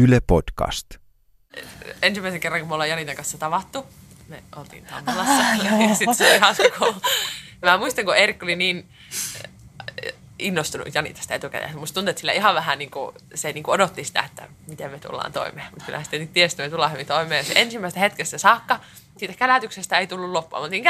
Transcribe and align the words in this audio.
Yle 0.00 0.20
Podcast. 0.26 0.86
ensimmäisen 2.02 2.40
kerran, 2.40 2.60
kun 2.60 2.68
me 2.68 2.74
ollaan 2.74 2.90
Janitan 2.90 3.16
kanssa 3.16 3.38
tavattu, 3.38 3.86
me 4.28 4.42
oltiin 4.56 4.84
Tampalassa 4.84 5.64
ja 5.64 5.94
sitten 5.94 6.14
se 6.14 6.30
oli 6.30 6.38
hauska, 6.38 6.64
kun 6.78 6.94
mä 7.62 7.78
muistan, 7.78 8.04
kun 8.04 8.16
Erik 8.16 8.42
oli 8.42 8.56
niin 8.56 8.88
äh, 10.06 10.12
innostunut 10.38 10.94
Janitasta 10.94 11.34
etukäteen. 11.34 11.78
Musta 11.78 11.94
tuntuu, 11.94 12.10
että 12.10 12.20
sillä 12.20 12.32
ihan 12.32 12.54
vähän 12.54 12.78
niin 12.78 12.90
kuin, 12.90 13.16
se 13.34 13.52
niin 13.52 13.62
kuin 13.62 13.74
odotti 13.74 14.04
sitä, 14.04 14.22
että 14.22 14.48
miten 14.66 14.90
me 14.90 14.98
tullaan 14.98 15.32
toimeen. 15.32 15.66
Mutta 15.70 15.84
kyllä 15.84 16.02
sitten 16.02 16.28
tiesi, 16.28 16.52
että 16.52 16.62
me 16.62 16.68
tullaan 16.68 16.92
hyvin 16.92 17.06
toimeen. 17.06 17.44
Se 17.44 17.52
ensimmäistä 17.56 18.00
hetkestä 18.00 18.38
saakka 18.38 18.80
siitä 19.16 19.34
kälätyksestä 19.34 19.98
ei 19.98 20.06
tullut 20.06 20.30
loppua. 20.30 20.58
Mä 20.58 20.64
oltiin 20.64 20.84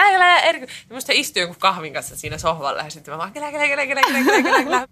Erik. 0.45 0.63
Ja 0.63 0.95
musta 0.95 1.07
se 1.07 1.15
istui 1.15 1.43
jonkun 1.43 1.61
kahvin 1.61 1.93
kanssa 1.93 2.17
siinä 2.17 2.39
sohvalla 2.39 2.83
ja 2.83 2.91
sitten 2.91 3.15
mä 3.15 3.19
vaan 3.19 3.33
käle, 3.33 3.53
käle, 3.53 3.69
käle, 3.69 3.87
käle, 3.87 4.03
käle, 4.03 4.43
käle, 4.43 4.65
käle. 4.65 4.89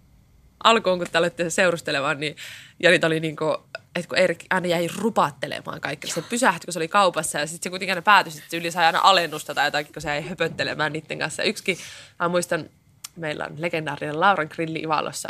Alkuun, 0.63 0.97
kun 0.97 1.07
te 1.11 1.17
aloitte 1.17 1.49
seurustelemaan, 1.49 2.19
niin 2.19 2.35
Janita 2.79 3.07
oli 3.07 3.19
niin 3.19 3.35
kuin, 3.35 3.57
että 3.95 4.09
kun 4.09 4.17
Erik 4.17 4.45
aina 4.49 4.67
jäi 4.67 4.87
rupaattelemaan 4.97 5.81
kaikille. 5.81 6.13
Se 6.13 6.21
pysähtyi, 6.21 6.65
kun 6.65 6.73
se 6.73 6.79
oli 6.79 6.87
kaupassa 6.87 7.39
ja 7.39 7.47
sitten 7.47 7.63
se 7.63 7.69
kuitenkin 7.69 7.91
aina 7.91 8.01
päätyi, 8.01 8.33
että 8.43 8.57
yli 8.57 8.71
sai 8.71 8.85
aina 8.85 8.99
alennusta 9.03 9.55
tai 9.55 9.67
jotakin, 9.67 9.93
kun 9.93 10.01
se 10.01 10.09
jäi 10.09 10.29
höpöttelemään 10.29 10.93
niiden 10.93 11.19
kanssa. 11.19 11.43
Yksikin, 11.43 11.77
mä 12.19 12.27
muistan, 12.27 12.69
meillä 13.15 13.45
on 13.45 13.61
legendaarinen 13.61 14.19
Lauran 14.19 14.49
grilli 14.51 14.79
Ivalossa. 14.79 15.29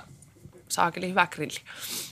Saakeli 0.69 1.09
hyvä 1.09 1.27
grilli. 1.27 1.59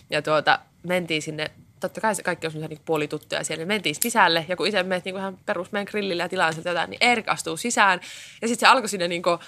Ja 0.09 0.21
tuota, 0.21 0.59
mentiin 0.83 1.21
sinne, 1.21 1.51
totta 1.79 2.01
kai 2.01 2.15
se 2.15 2.23
kaikki 2.23 2.47
on 2.47 2.51
semmoisia 2.51 2.75
niin 2.75 2.85
puolituttuja 2.85 3.43
siellä, 3.43 3.61
niin 3.61 3.67
mentiin 3.67 3.95
sisälle. 3.95 4.45
Ja 4.47 4.55
kun 4.55 4.67
itse 4.67 4.83
menet 4.83 5.05
niin 5.05 5.17
ihan 5.17 5.37
perus 5.45 5.71
meidän 5.71 5.87
grillille 5.91 6.23
ja 6.23 6.29
tilaan 6.29 6.53
sieltä 6.53 6.69
jotain, 6.69 6.89
niin 6.89 7.03
Erik 7.03 7.29
astuu 7.29 7.57
sisään. 7.57 7.99
Ja 8.41 8.47
sitten 8.47 8.67
se 8.67 8.71
alkoi 8.71 8.89
sinne 8.89 9.07
niin 9.07 9.23
kuin, 9.23 9.39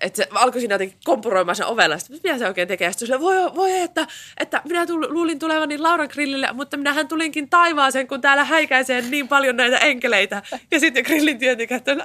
että 0.00 0.16
se 0.16 0.28
alkoi 0.30 0.60
siinä 0.60 0.74
jotenkin 0.74 0.98
kompuroimaan 1.04 1.56
sen 1.56 1.66
ovella. 1.66 1.98
Sitten 1.98 2.20
mitä 2.22 2.38
se 2.38 2.46
oikein 2.46 2.68
tekee? 2.68 2.92
Sitten 2.92 3.08
se 3.08 3.20
voi, 3.20 3.54
voi 3.54 3.78
että, 3.80 4.06
että 4.38 4.62
minä 4.64 4.86
tull, 4.86 5.06
luulin 5.08 5.38
tulevani 5.38 5.78
Lauran 5.78 6.08
grillille, 6.12 6.48
mutta 6.52 6.76
minähän 6.76 7.08
tulinkin 7.08 7.50
taivaaseen, 7.50 8.08
kun 8.08 8.20
täällä 8.20 8.44
häikäisee 8.44 9.02
niin 9.02 9.28
paljon 9.28 9.56
näitä 9.56 9.78
enkeleitä. 9.78 10.42
Ja 10.70 10.80
sitten 10.80 11.04
grillin 11.04 11.38
työntekijät 11.38 11.88
että 11.88 12.04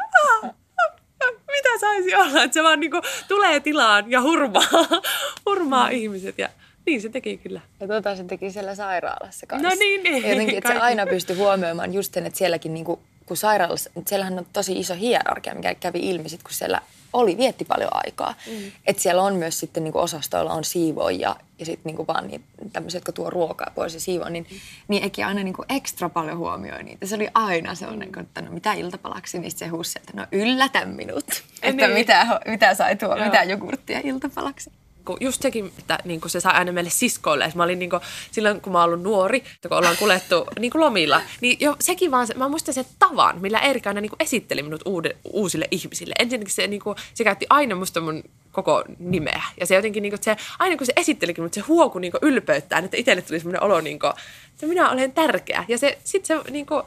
mitä 1.51 1.79
saisi 1.79 2.15
olla? 2.15 2.43
Että 2.43 2.53
se 2.53 2.63
vaan 2.63 2.79
niinku 2.79 3.01
tulee 3.27 3.59
tilaan 3.59 4.11
ja 4.11 4.21
hurmaa, 4.21 4.63
hurmaa 5.45 5.89
mm. 5.89 5.95
ihmiset. 5.95 6.37
Ja 6.37 6.49
niin 6.85 7.01
se 7.01 7.09
teki 7.09 7.37
kyllä. 7.37 7.61
Ja 7.79 7.87
tota 7.87 8.15
se 8.15 8.23
teki 8.23 8.51
siellä 8.51 8.75
sairaalassa 8.75 9.45
kanssa. 9.45 9.69
No 9.69 9.75
niin, 9.79 10.03
niin. 10.03 10.23
Ja 10.23 10.29
jotenkin, 10.29 10.57
että 10.57 10.73
se 10.73 10.79
aina 10.79 11.05
pystyi 11.05 11.35
huomioimaan 11.35 11.93
just 11.93 12.13
sen, 12.13 12.25
että 12.25 12.37
sielläkin 12.37 12.73
niinku, 12.73 12.99
kun 13.25 13.37
sairaalassa, 13.37 13.89
siellähän 14.07 14.39
on 14.39 14.45
tosi 14.53 14.79
iso 14.79 14.93
hierarkia, 14.93 15.55
mikä 15.55 15.75
kävi 15.75 15.99
ilmi 15.99 16.29
sit, 16.29 16.43
kun 16.43 16.53
siellä 16.53 16.81
oli, 17.13 17.37
vietti 17.37 17.65
paljon 17.65 17.89
aikaa. 17.93 18.33
Mm. 18.47 18.71
Että 18.87 19.01
siellä 19.01 19.21
on 19.21 19.35
myös 19.35 19.59
sitten 19.59 19.83
niinku 19.83 19.99
osastoilla 19.99 20.53
on 20.53 20.63
siivoja 20.63 21.35
ja 21.59 21.65
sitten 21.65 21.89
niinku 21.89 22.07
vaan 22.07 22.27
niin, 22.27 22.43
tämmöiset, 22.73 22.99
jotka 22.99 23.11
tuo 23.11 23.29
ruokaa 23.29 23.71
pois 23.75 23.93
ja 23.93 23.99
siivoo, 23.99 24.29
niin, 24.29 24.47
mm. 24.51 24.57
niin 24.87 25.03
Eki 25.03 25.23
aina 25.23 25.43
niinku 25.43 25.65
ekstra 25.69 26.09
paljon 26.09 26.37
huomioi 26.37 26.83
niitä. 26.83 27.05
Se 27.05 27.15
oli 27.15 27.27
aina 27.33 27.75
sellainen, 27.75 28.09
mm. 28.09 28.21
että 28.21 28.41
no 28.41 28.51
mitä 28.51 28.73
iltapalaksi, 28.73 29.39
niin 29.39 29.51
se 29.51 29.67
huusi 29.67 29.91
sieltä, 29.91 30.11
no 30.15 30.25
yllätä 30.31 30.85
minut. 30.85 31.43
että 31.61 31.87
niin. 31.87 31.97
mitä, 31.97 32.39
mitä 32.47 32.73
sai 32.73 32.95
tuo, 32.95 33.15
Joo. 33.15 33.25
mitä 33.25 33.43
jogurttia 33.43 33.99
iltapalaksi 34.03 34.71
kun 35.09 35.17
just 35.21 35.41
sekin, 35.41 35.71
että 35.79 35.99
niin 36.05 36.21
kuin 36.21 36.31
se 36.31 36.39
saa 36.39 36.53
aina 36.53 36.71
meille 36.71 36.89
siskoille. 36.89 37.51
Mä 37.55 37.63
olin 37.63 37.79
niin 37.79 37.89
kuin, 37.89 38.01
silloin, 38.31 38.61
kun 38.61 38.73
mä 38.73 38.83
olin 38.83 39.03
nuori, 39.03 39.39
kun 39.39 39.77
ollaan 39.77 39.97
kuljettu 39.97 40.45
niin 40.59 40.71
kuin 40.71 40.81
lomilla, 40.81 41.21
niin 41.41 41.57
jo 41.59 41.75
sekin 41.79 42.11
vaan, 42.11 42.27
se, 42.27 42.33
mä 42.33 42.49
muistan 42.49 42.73
sen 42.73 42.85
tavan, 42.99 43.41
millä 43.41 43.59
Erika 43.59 43.89
aina 43.89 44.01
niin 44.01 44.09
kuin 44.09 44.21
esitteli 44.21 44.63
minut 44.63 44.81
uude, 44.85 45.15
uusille 45.23 45.67
ihmisille. 45.71 46.15
Ensinnäkin 46.19 46.53
se, 46.53 46.67
niin 46.67 46.81
kuin, 46.81 46.95
se 47.13 47.23
käytti 47.23 47.45
aina 47.49 47.75
musta 47.75 48.01
mun 48.01 48.23
koko 48.51 48.83
nimeä. 48.99 49.43
Ja 49.59 49.65
se 49.65 49.75
jotenkin, 49.75 50.01
niin 50.01 50.11
kuin, 50.11 50.23
se, 50.23 50.37
aina 50.59 50.77
kun 50.77 50.85
se 50.85 50.93
esittelikin, 50.95 51.43
mutta 51.43 51.55
se 51.55 51.61
huoku 51.61 51.99
niin 51.99 52.13
ylpeyttään, 52.21 52.85
että 52.85 52.97
itselle 52.97 53.21
tuli 53.21 53.39
semmoinen 53.39 53.63
olo, 53.63 53.81
niin 53.81 53.99
kuin, 53.99 54.13
että 54.53 54.67
minä 54.67 54.91
olen 54.91 55.11
tärkeä. 55.11 55.65
Ja 55.67 55.77
se, 55.77 55.97
sitten 56.03 56.37
se 56.37 56.51
niin 56.51 56.65
kuin, 56.65 56.83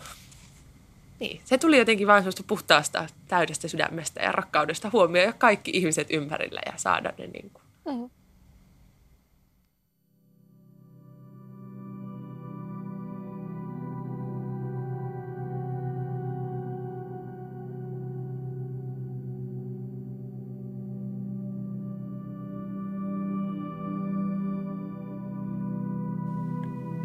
niin, 1.21 1.41
se 1.45 1.59
tuli 1.59 1.79
jotenkin 1.79 2.07
vain 2.07 2.23
sellaista 2.23 2.45
puhtaasta, 2.47 3.07
täydestä 3.29 3.69
sydämestä 3.69 4.23
ja 4.23 4.33
rakkaudesta 4.33 4.91
huomioida 4.93 5.33
kaikki 5.33 5.71
ihmiset 5.75 6.07
ympärillä 6.11 6.61
ja 6.67 6.73
saada 6.77 7.13
ne 7.19 7.27
niin 7.27 7.51
kuin, 7.53 7.63
Mm. 7.87 8.11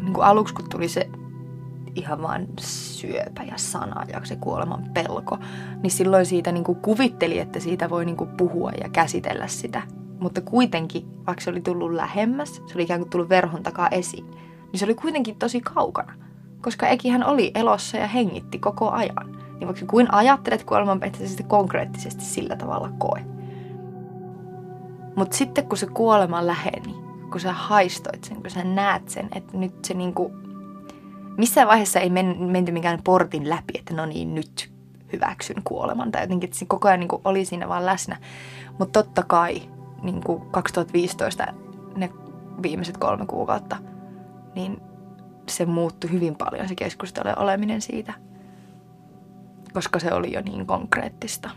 Niin 0.00 0.14
kuin 0.14 0.24
aluksi 0.24 0.54
kun 0.54 0.70
tuli 0.70 0.88
se 0.88 1.10
ihan 1.94 2.22
vaan 2.22 2.46
syöpä 2.60 3.42
ja 3.42 3.56
sana 3.56 4.04
ja 4.12 4.20
se 4.24 4.36
kuoleman 4.36 4.90
pelko, 4.94 5.38
niin 5.82 5.90
silloin 5.90 6.26
siitä 6.26 6.52
niin 6.52 6.64
kuin 6.64 6.78
kuvitteli, 6.80 7.38
että 7.38 7.60
siitä 7.60 7.90
voi 7.90 8.04
niin 8.04 8.16
kuin 8.16 8.30
puhua 8.36 8.70
ja 8.82 8.88
käsitellä 8.88 9.46
sitä 9.46 9.82
mutta 10.20 10.40
kuitenkin, 10.40 11.06
vaikka 11.26 11.44
se 11.44 11.50
oli 11.50 11.60
tullut 11.60 11.92
lähemmäs, 11.92 12.54
se 12.54 12.74
oli 12.74 12.82
ikään 12.82 13.00
kuin 13.00 13.10
tullut 13.10 13.28
verhon 13.28 13.62
takaa 13.62 13.88
esiin, 13.88 14.30
niin 14.72 14.78
se 14.78 14.84
oli 14.84 14.94
kuitenkin 14.94 15.36
tosi 15.36 15.60
kaukana. 15.60 16.14
Koska 16.60 16.86
Ekihän 16.86 17.26
oli 17.26 17.50
elossa 17.54 17.96
ja 17.96 18.06
hengitti 18.06 18.58
koko 18.58 18.90
ajan. 18.90 19.38
Niin 19.58 19.68
vaikka 19.68 19.86
kuin 19.86 20.14
ajattelet 20.14 20.64
kuoleman 20.64 21.04
että 21.04 21.26
sitten 21.26 21.46
konkreettisesti 21.46 22.24
sillä 22.24 22.56
tavalla 22.56 22.92
koe. 22.98 23.24
Mutta 25.16 25.36
sitten 25.36 25.68
kun 25.68 25.78
se 25.78 25.86
kuolema 25.86 26.46
läheni, 26.46 26.94
kun 27.30 27.40
sä 27.40 27.52
haistoit 27.52 28.24
sen, 28.24 28.36
kun 28.36 28.50
sä 28.50 28.64
näet 28.64 29.08
sen, 29.08 29.28
että 29.34 29.56
nyt 29.56 29.84
se 29.84 29.94
niinku... 29.94 30.32
Missään 31.36 31.68
vaiheessa 31.68 32.00
ei 32.00 32.10
men, 32.10 32.36
menty 32.42 32.72
mikään 32.72 33.00
portin 33.04 33.48
läpi, 33.48 33.72
että 33.78 33.94
no 33.94 34.06
niin, 34.06 34.34
nyt 34.34 34.70
hyväksyn 35.12 35.62
kuoleman. 35.64 36.12
Tai 36.12 36.22
jotenkin, 36.22 36.48
että 36.48 36.58
se 36.58 36.64
koko 36.64 36.88
ajan 36.88 37.00
niinku 37.00 37.20
oli 37.24 37.44
siinä 37.44 37.68
vaan 37.68 37.86
läsnä. 37.86 38.16
Mutta 38.78 39.02
totta 39.02 39.22
kai 39.22 39.62
niin 40.02 40.24
kuin 40.24 40.50
2015 40.50 41.46
ne 41.96 42.10
viimeiset 42.62 42.96
kolme 42.96 43.26
kuukautta, 43.26 43.76
niin 44.54 44.80
se 45.48 45.66
muuttui 45.66 46.10
hyvin 46.10 46.36
paljon 46.36 46.68
se 46.68 46.74
keskustelu 46.74 47.28
oleminen 47.36 47.80
siitä, 47.80 48.14
koska 49.72 49.98
se 49.98 50.12
oli 50.12 50.32
jo 50.32 50.40
niin 50.40 50.66
konkreettista. 50.66 51.50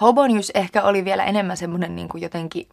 Hobonius 0.00 0.50
ehkä 0.54 0.82
oli 0.82 1.04
vielä 1.04 1.24
enemmän 1.24 1.56
semmoinen 1.56 1.96
niin 1.96 2.08
kuin 2.08 2.22
jotenkin 2.22 2.68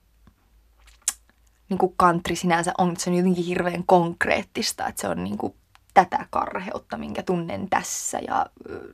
niin 1.70 1.78
kuin 1.78 1.96
country 2.02 2.36
sinänsä 2.36 2.74
on, 2.78 2.98
se 2.98 3.10
on 3.10 3.16
jotenkin 3.16 3.46
hirveän 3.46 3.84
konkreettista, 3.86 4.88
että 4.88 5.02
se 5.02 5.08
on 5.08 5.24
niin 5.24 5.38
kuin 5.38 5.54
tätä 5.94 6.26
karheutta, 6.30 6.98
minkä 6.98 7.24
tunnen 7.24 7.70
tässä 7.70 8.20
ja 8.20 8.46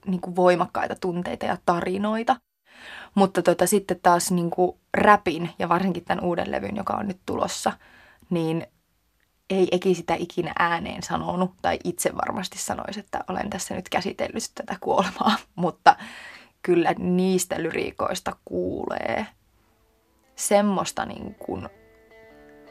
niin 0.05 0.21
kuin 0.21 0.35
voimakkaita 0.35 0.95
tunteita 0.95 1.45
ja 1.45 1.57
tarinoita. 1.65 2.35
Mutta 3.15 3.41
tota, 3.41 3.67
sitten 3.67 3.99
taas 4.03 4.31
niin 4.31 4.49
kuin 4.49 4.77
räpin 4.93 5.49
ja 5.59 5.69
varsinkin 5.69 6.05
tämän 6.05 6.23
uuden 6.23 6.51
levyn, 6.51 6.75
joka 6.75 6.93
on 6.93 7.07
nyt 7.07 7.19
tulossa, 7.25 7.71
niin 8.29 8.67
ei 9.49 9.67
Eki 9.71 9.95
sitä 9.95 10.15
ikinä 10.19 10.53
ääneen 10.59 11.03
sanonut, 11.03 11.51
tai 11.61 11.79
itse 11.83 12.15
varmasti 12.15 12.57
sanoisi, 12.57 12.99
että 12.99 13.23
olen 13.27 13.49
tässä 13.49 13.75
nyt 13.75 13.89
käsitellyt 13.89 14.51
tätä 14.55 14.77
kuolemaa, 14.81 15.35
mutta 15.55 15.95
kyllä 16.61 16.93
niistä 16.97 17.63
lyriikoista 17.63 18.35
kuulee 18.45 19.25
semmoista 20.35 21.05
niin 21.05 21.35
kuin 21.35 21.69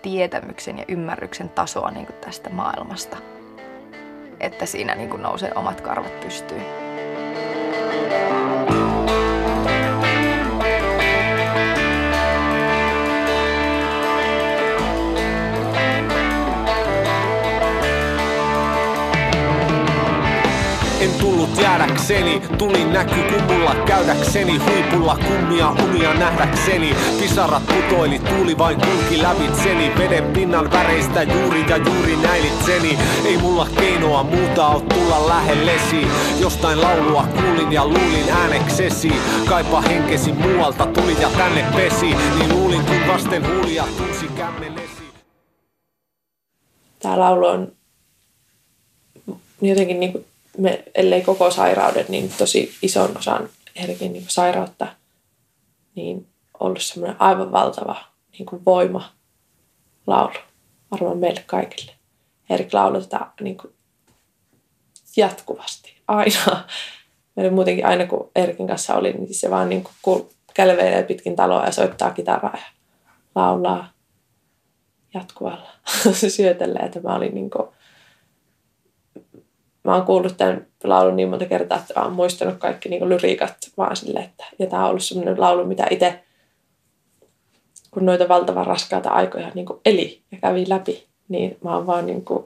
tietämyksen 0.03 0.79
ja 0.79 0.85
ymmärryksen 0.89 1.49
tasoa 1.49 1.91
niin 1.91 2.07
kuin 2.07 2.17
tästä 2.17 2.51
maailmasta, 2.51 3.17
että 4.41 4.67
siinä 4.67 4.95
niin 4.95 5.11
kuin 5.11 5.23
nousee 5.23 5.53
omat 5.55 5.81
karvat 5.81 6.21
pystyyn. 6.21 6.84
En 21.05 21.11
tullut 21.21 21.61
jäädäkseni, 21.61 22.43
tulin 22.59 22.93
näky 22.93 23.21
kumulla 23.33 23.75
käydäkseni 23.87 24.59
Huipulla 24.59 25.19
kummia 25.29 25.71
unia 25.71 26.15
nähdäkseni. 26.15 26.95
Pisarat 27.21 27.63
putoili, 27.67 28.19
tuuli 28.19 28.59
vain 28.59 28.81
kulki 28.81 29.23
lävitseni. 29.23 29.93
Veden 29.99 30.25
pinnan 30.33 30.71
väreistä 30.71 31.23
juuri 31.23 31.65
ja 31.69 31.77
juuri 31.77 32.17
näilitseni. 32.17 32.99
Ei 33.25 33.39
mulla 33.39 33.69
keinoa 33.81 34.23
muuta 34.23 34.67
oo 34.67 34.81
tulla 34.81 35.29
lähellesi. 35.29 36.07
Jostain 36.41 36.81
laulua 36.81 37.27
kuulin 37.27 37.73
ja 37.73 37.85
luulin 37.85 38.31
ääneksesi. 38.31 39.13
Kaipa 39.49 39.81
henkesi 39.81 40.33
muualta, 40.33 40.87
tuli 40.87 41.17
ja 41.21 41.29
tänne 41.31 41.65
pesi. 41.77 42.15
Niin 42.39 42.53
luulin 42.53 42.85
kun 42.85 43.09
vasten 43.09 43.47
huulia 43.47 43.85
tunsi 43.97 44.29
kämmenesi. 44.37 45.05
Tää 46.99 47.19
laulu 47.19 47.47
on 47.47 47.73
jotenkin 49.63 50.01
niinku 50.01 50.25
me, 50.59 50.85
ellei 50.95 51.23
koko 51.23 51.51
sairauden, 51.51 52.07
niin 52.09 52.33
tosi 52.39 52.75
ison 52.83 53.17
osan 53.19 53.49
Erkin 53.77 54.13
niin 54.13 54.25
sairautta, 54.29 54.87
niin 55.95 56.27
ollut 56.61 56.83
semmoinen 56.83 57.21
aivan 57.21 57.53
valtava 57.53 57.97
niin 58.39 58.47
kuin 58.47 58.65
voima 58.65 59.13
laulu. 60.07 60.35
varmaan 60.91 61.19
meille 61.19 61.43
kaikille. 61.47 61.93
Erik 62.51 62.75
lauloi 62.75 63.03
tätä 63.03 63.27
niin 63.41 63.57
kuin 63.57 63.75
jatkuvasti, 65.17 65.95
aina. 66.09 66.65
Meillä 67.37 67.53
muutenkin 67.53 67.87
aina 67.87 68.07
kun 68.07 68.31
Erikin 68.37 68.67
kanssa 68.67 68.95
oli, 68.95 69.13
niin 69.13 69.35
se 69.35 69.51
vaan 69.51 69.69
niin 69.69 69.85
kuin 70.03 70.29
käveilee 70.55 71.03
pitkin 71.03 71.37
taloa 71.37 71.65
ja 71.65 71.73
soittaa 71.73 72.11
kitaraa 72.11 72.57
ja 72.57 72.67
laulaa 73.35 73.89
jatkuvalla 75.15 75.71
syötellä. 76.37 76.81
Että 76.81 77.01
mä 77.01 77.17
olin 77.17 77.35
niin 77.35 77.51
kuin, 77.51 77.69
mä 79.85 79.95
oon 79.95 80.07
kuullut 80.07 80.37
tämän 80.37 80.67
laulun 80.85 81.17
niin 81.17 81.29
monta 81.29 81.47
kertaa, 81.47 81.79
että 81.79 82.01
mä 82.01 82.05
oon 82.05 82.13
muistanut 82.13 82.57
kaikki 82.59 82.89
niin 82.89 83.09
lyriikat 83.09 83.55
vaan 83.77 83.97
sille, 83.97 84.21
että 84.21 84.45
ja 84.59 84.67
tää 84.67 84.85
on 84.85 84.91
ollut 84.91 85.05
semmoinen 85.05 85.41
laulu, 85.41 85.65
mitä 85.65 85.87
itse 85.91 86.25
kun 87.91 88.07
noita 88.07 88.29
valtavan 88.29 88.67
raskaita 88.67 89.11
aikoja 89.11 89.51
niin 89.55 89.67
kuin 89.67 89.81
eli 89.85 90.23
ja 90.33 90.39
kävi 90.41 90.65
läpi, 90.69 91.07
niin 91.29 91.57
mä 91.65 91.77
oon 91.77 91.87
vaan 91.87 92.07
niin 92.07 92.25
kuin, 92.25 92.45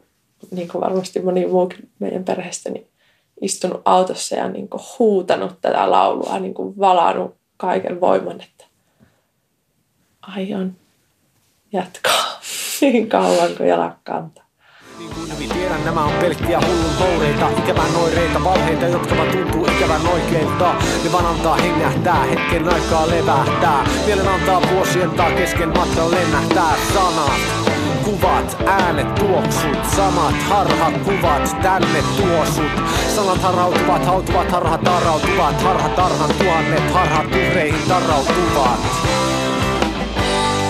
niin 0.51 0.69
kuin 0.69 0.81
varmasti 0.81 1.21
moni 1.21 1.47
muukin 1.47 1.89
meidän 1.99 2.25
perheestä 2.25 2.71
niin 2.71 2.87
istunut 3.41 3.83
autossa 3.85 4.37
ja 4.37 4.49
niin 4.49 4.69
kuin 4.69 4.83
huutanut 4.99 5.61
tätä 5.61 5.91
laulua, 5.91 6.39
niin 6.39 6.55
kuin 6.55 6.79
valannut 6.79 7.37
kaiken 7.57 8.01
voiman, 8.01 8.41
että 8.41 8.65
aion 10.23 10.73
jatkaa 11.73 12.41
niin 12.81 13.09
kauan 13.09 13.57
kuin 13.57 13.69
jalat. 13.69 14.48
Niin 15.49 15.61
tiedän, 15.61 15.85
nämä 15.85 16.05
on 16.05 16.13
pelkkiä 16.13 16.61
hullun 16.67 16.95
toureita, 16.99 17.49
ikävän 17.59 17.93
noireita, 17.93 18.45
valheita, 18.45 18.85
jotka 18.85 19.17
vaan 19.17 19.29
tuntuu 19.29 19.67
ikävän 19.67 20.07
oikeilta. 20.07 20.75
Ne 21.05 21.13
vaan 21.13 21.27
antaa 21.27 21.57
hengähtää, 21.57 22.25
hetken 22.25 22.75
aikaa 22.75 23.09
levähtää. 23.09 23.85
Mielen 24.07 24.29
antaa 24.29 24.63
vuosien 24.73 25.11
taa 25.11 25.31
kesken 25.31 25.69
matkan 25.69 26.11
lennähtää 26.11 26.75
sanat. 26.95 27.41
Kuvat, 28.05 28.57
äänet, 28.67 29.15
tuoksut, 29.15 29.85
samat 29.97 30.43
harhat, 30.49 30.95
kuvat, 31.05 31.57
tänne 31.63 32.03
tuosut. 32.17 32.83
Sanat 33.17 33.43
harhautuvat, 33.43 34.07
hautuvat, 34.07 34.51
harhat 34.53 34.81
tarautuvat, 34.85 35.63
harhat 35.63 35.97
tarhan 35.97 36.31
tuhannet, 36.39 36.93
harhat 36.93 37.27
uhreihin 37.27 37.89
tarautuvat. 37.89 38.81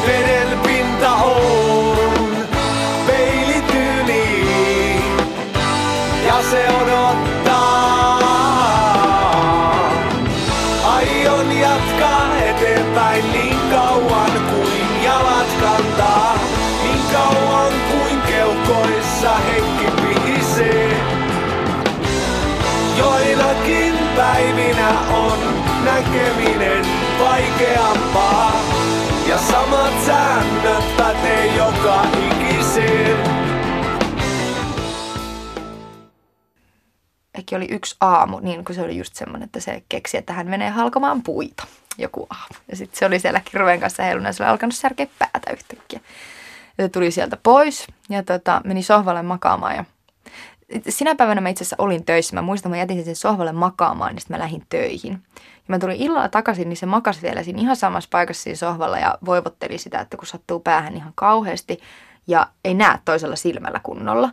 Veden 0.06 0.58
pinta 0.58 1.14
on 1.14 1.87
se 6.50 6.68
odottaa. 6.82 8.18
Aion 10.84 11.58
jatkaa 11.58 12.36
eteenpäin 12.38 13.32
niin 13.32 13.58
kauan 13.70 14.30
kuin 14.50 15.04
jalat 15.04 15.46
kantaa, 15.60 16.38
niin 16.82 17.00
kauan 17.12 17.72
kuin 17.90 18.22
keuhkoissa 18.22 19.30
henki 19.36 20.02
pihisee. 20.02 20.96
Joinakin 22.98 23.98
päivinä 24.16 24.90
on 25.12 25.38
näkeminen 25.84 26.86
vaikeampaa. 27.20 28.52
Ja 29.26 29.38
samat 29.38 29.92
säännöt 30.06 30.96
pätee 30.96 31.46
joka 31.56 32.17
Ehkä 37.48 37.56
oli 37.56 37.66
yksi 37.70 37.96
aamu, 38.00 38.38
niin 38.40 38.64
kun 38.64 38.74
se 38.74 38.82
oli 38.82 38.98
just 38.98 39.14
semmoinen, 39.14 39.46
että 39.46 39.60
se 39.60 39.82
keksi, 39.88 40.16
että 40.16 40.32
hän 40.32 40.48
menee 40.48 40.70
halkomaan 40.70 41.22
puita 41.22 41.66
joku 41.98 42.26
aamu. 42.30 42.54
Ja 42.70 42.76
sitten 42.76 42.98
se 42.98 43.06
oli 43.06 43.18
siellä 43.18 43.40
kirveen 43.40 43.80
kanssa 43.80 44.02
heilunut 44.02 44.26
ja 44.26 44.32
se 44.32 44.42
oli 44.42 44.50
alkanut 44.50 44.74
särkeä 44.74 45.06
päätä 45.18 45.52
yhtäkkiä. 45.52 46.00
Ja 46.78 46.84
se 46.84 46.88
tuli 46.88 47.10
sieltä 47.10 47.38
pois 47.42 47.86
ja 48.08 48.22
tota, 48.22 48.60
meni 48.64 48.82
sohvalle 48.82 49.22
makaamaan 49.22 49.76
ja 49.76 49.84
sinä 50.88 51.14
päivänä 51.14 51.40
mä 51.40 51.48
itse 51.48 51.64
asiassa 51.64 51.76
olin 51.78 52.04
töissä. 52.04 52.34
Mä 52.34 52.42
muistan, 52.42 52.70
mä 52.70 52.76
jätin 52.76 53.04
sen 53.04 53.16
sohvalle 53.16 53.52
makaamaan, 53.52 54.14
niin 54.14 54.20
sitten 54.20 54.36
mä 54.36 54.42
lähdin 54.42 54.62
töihin. 54.68 55.12
Ja 55.42 55.64
mä 55.68 55.78
tulin 55.78 55.96
illalla 55.96 56.28
takaisin, 56.28 56.68
niin 56.68 56.76
se 56.76 56.86
makasi 56.86 57.22
vielä 57.22 57.42
siinä 57.42 57.60
ihan 57.60 57.76
samassa 57.76 58.08
paikassa 58.12 58.42
siinä 58.42 58.56
sohvalla 58.56 58.98
ja 58.98 59.18
voivotteli 59.24 59.78
sitä, 59.78 60.00
että 60.00 60.16
kun 60.16 60.26
sattuu 60.26 60.60
päähän 60.60 60.96
ihan 60.96 61.12
kauheasti 61.14 61.80
ja 62.26 62.46
ei 62.64 62.74
näe 62.74 62.98
toisella 63.04 63.36
silmällä 63.36 63.80
kunnolla. 63.82 64.30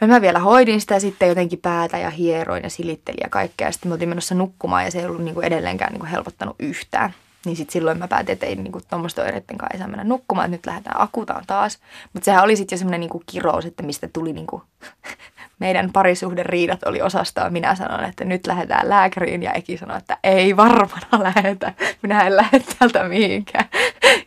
Ja 0.00 0.06
mä 0.06 0.20
vielä 0.20 0.38
hoidin 0.38 0.80
sitä 0.80 0.98
sitten 1.00 1.28
jotenkin 1.28 1.58
päätä 1.58 1.98
ja 1.98 2.10
hieroin 2.10 2.62
ja 2.62 2.70
silittelin 2.70 3.20
ja 3.22 3.28
kaikkea. 3.28 3.72
Sitten 3.72 3.90
me 3.90 3.92
oltiin 3.92 4.08
menossa 4.08 4.34
nukkumaan 4.34 4.84
ja 4.84 4.90
se 4.90 4.98
ei 4.98 5.06
ollut 5.06 5.24
niinku 5.24 5.40
edelleenkään 5.40 5.92
niinku 5.92 6.06
helpottanut 6.06 6.56
yhtään. 6.58 7.14
Niin 7.44 7.56
sitten 7.56 7.72
silloin 7.72 7.98
mä 7.98 8.08
päätin, 8.08 8.32
että 8.32 8.46
ei 8.46 8.56
niinku 8.56 8.80
tuommoista 8.90 9.22
oireiden 9.22 9.58
kanssa 9.58 9.88
mennä 9.88 10.04
nukkumaan, 10.04 10.44
että 10.44 10.56
nyt 10.56 10.66
lähdetään 10.66 11.00
akutaan 11.00 11.44
taas. 11.46 11.78
Mutta 12.12 12.24
sehän 12.24 12.44
oli 12.44 12.56
sitten 12.56 12.76
jo 12.76 12.78
semmoinen 12.78 13.00
niinku 13.00 13.22
kirous, 13.26 13.64
että 13.66 13.82
mistä 13.82 14.08
tuli 14.12 14.32
niinku 14.32 14.62
meidän 15.58 15.92
parisuhderiidat 15.92 16.82
oli 16.82 17.02
osastoa. 17.02 17.50
Minä 17.50 17.74
sanoin, 17.74 18.04
että 18.04 18.24
nyt 18.24 18.46
lähdetään 18.46 18.88
lääkäriin 18.88 19.42
ja 19.42 19.52
Eki 19.52 19.76
sanoi, 19.76 19.98
että 19.98 20.18
ei 20.24 20.56
varmana 20.56 21.32
lähetä. 21.34 21.72
Minä 22.02 22.26
en 22.26 22.36
lähde 22.36 22.62
täältä 22.78 23.08
mihinkään. 23.08 23.68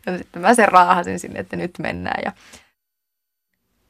Ja 0.05 0.17
sitten 0.17 0.41
mä 0.41 0.53
sen 0.53 0.67
raahasin 0.67 1.19
sinne, 1.19 1.39
että 1.39 1.55
nyt 1.55 1.71
mennään. 1.79 2.21
Ja, 2.25 2.31